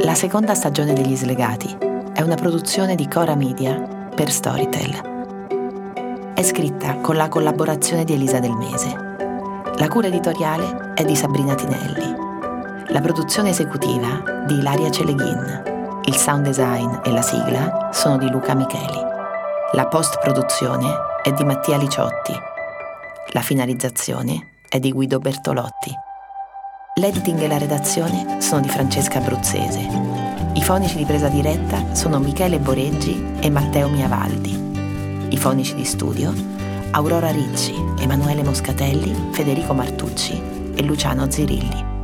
La 0.09 0.15
seconda 0.15 0.55
stagione 0.55 0.95
degli 0.95 1.15
Slegati 1.15 1.77
è 2.15 2.23
una 2.23 2.35
produzione 2.35 2.95
di 2.95 3.07
Cora 3.09 3.35
Media 3.35 3.79
per 4.15 4.31
Storytel. 4.31 6.33
È 6.33 6.43
scritta 6.43 6.97
con 7.01 7.15
la 7.15 7.29
collaborazione 7.29 8.05
di 8.05 8.15
Elisa 8.15 8.39
Del 8.39 8.55
Mese. 8.55 8.89
La 9.77 9.87
cura 9.89 10.07
editoriale 10.07 10.95
è 10.95 11.05
di 11.05 11.15
Sabrina 11.15 11.55
Tinelli. 11.55 12.15
La 12.87 13.03
produzione 13.03 13.51
esecutiva 13.51 14.47
di 14.47 14.55
Ilaria 14.55 14.89
Celeghin. 14.89 16.01
Il 16.07 16.17
sound 16.17 16.45
design 16.45 16.91
e 17.05 17.11
la 17.11 17.21
sigla 17.21 17.91
sono 17.93 18.17
di 18.17 18.31
Luca 18.31 18.55
Micheli. 18.55 19.01
La 19.73 19.89
post-produzione 19.89 20.89
è 21.23 21.33
di 21.33 21.45
Mattia 21.45 21.77
Liciotti. 21.77 22.33
La 23.33 23.43
finalizzazione 23.43 24.53
è 24.71 24.79
di 24.79 24.91
Guido 24.91 25.19
Bertolotti. 25.19 26.08
L'editing 26.99 27.41
e 27.41 27.47
la 27.47 27.59
redazione 27.59 28.41
sono 28.41 28.61
di 28.61 28.69
Francesca 28.69 29.19
Abruzzese. 29.19 29.79
I 30.55 30.63
fonici 30.63 30.97
di 30.97 31.05
presa 31.05 31.29
diretta 31.29 31.95
sono 31.95 32.19
Michele 32.19 32.59
Boreggi 32.59 33.37
e 33.39 33.49
Matteo 33.51 33.89
Miavaldi. 33.89 35.29
I 35.29 35.37
fonici 35.37 35.77
di 35.77 35.85
studio 35.85 36.35
Aurora 36.91 37.31
Ricci, 37.31 37.73
Emanuele 38.01 38.43
Moscatelli, 38.43 39.29
Federico 39.31 39.75
Martucci 39.75 40.43
e 40.75 40.83
Luciano 40.83 41.31
Zirilli. 41.31 41.98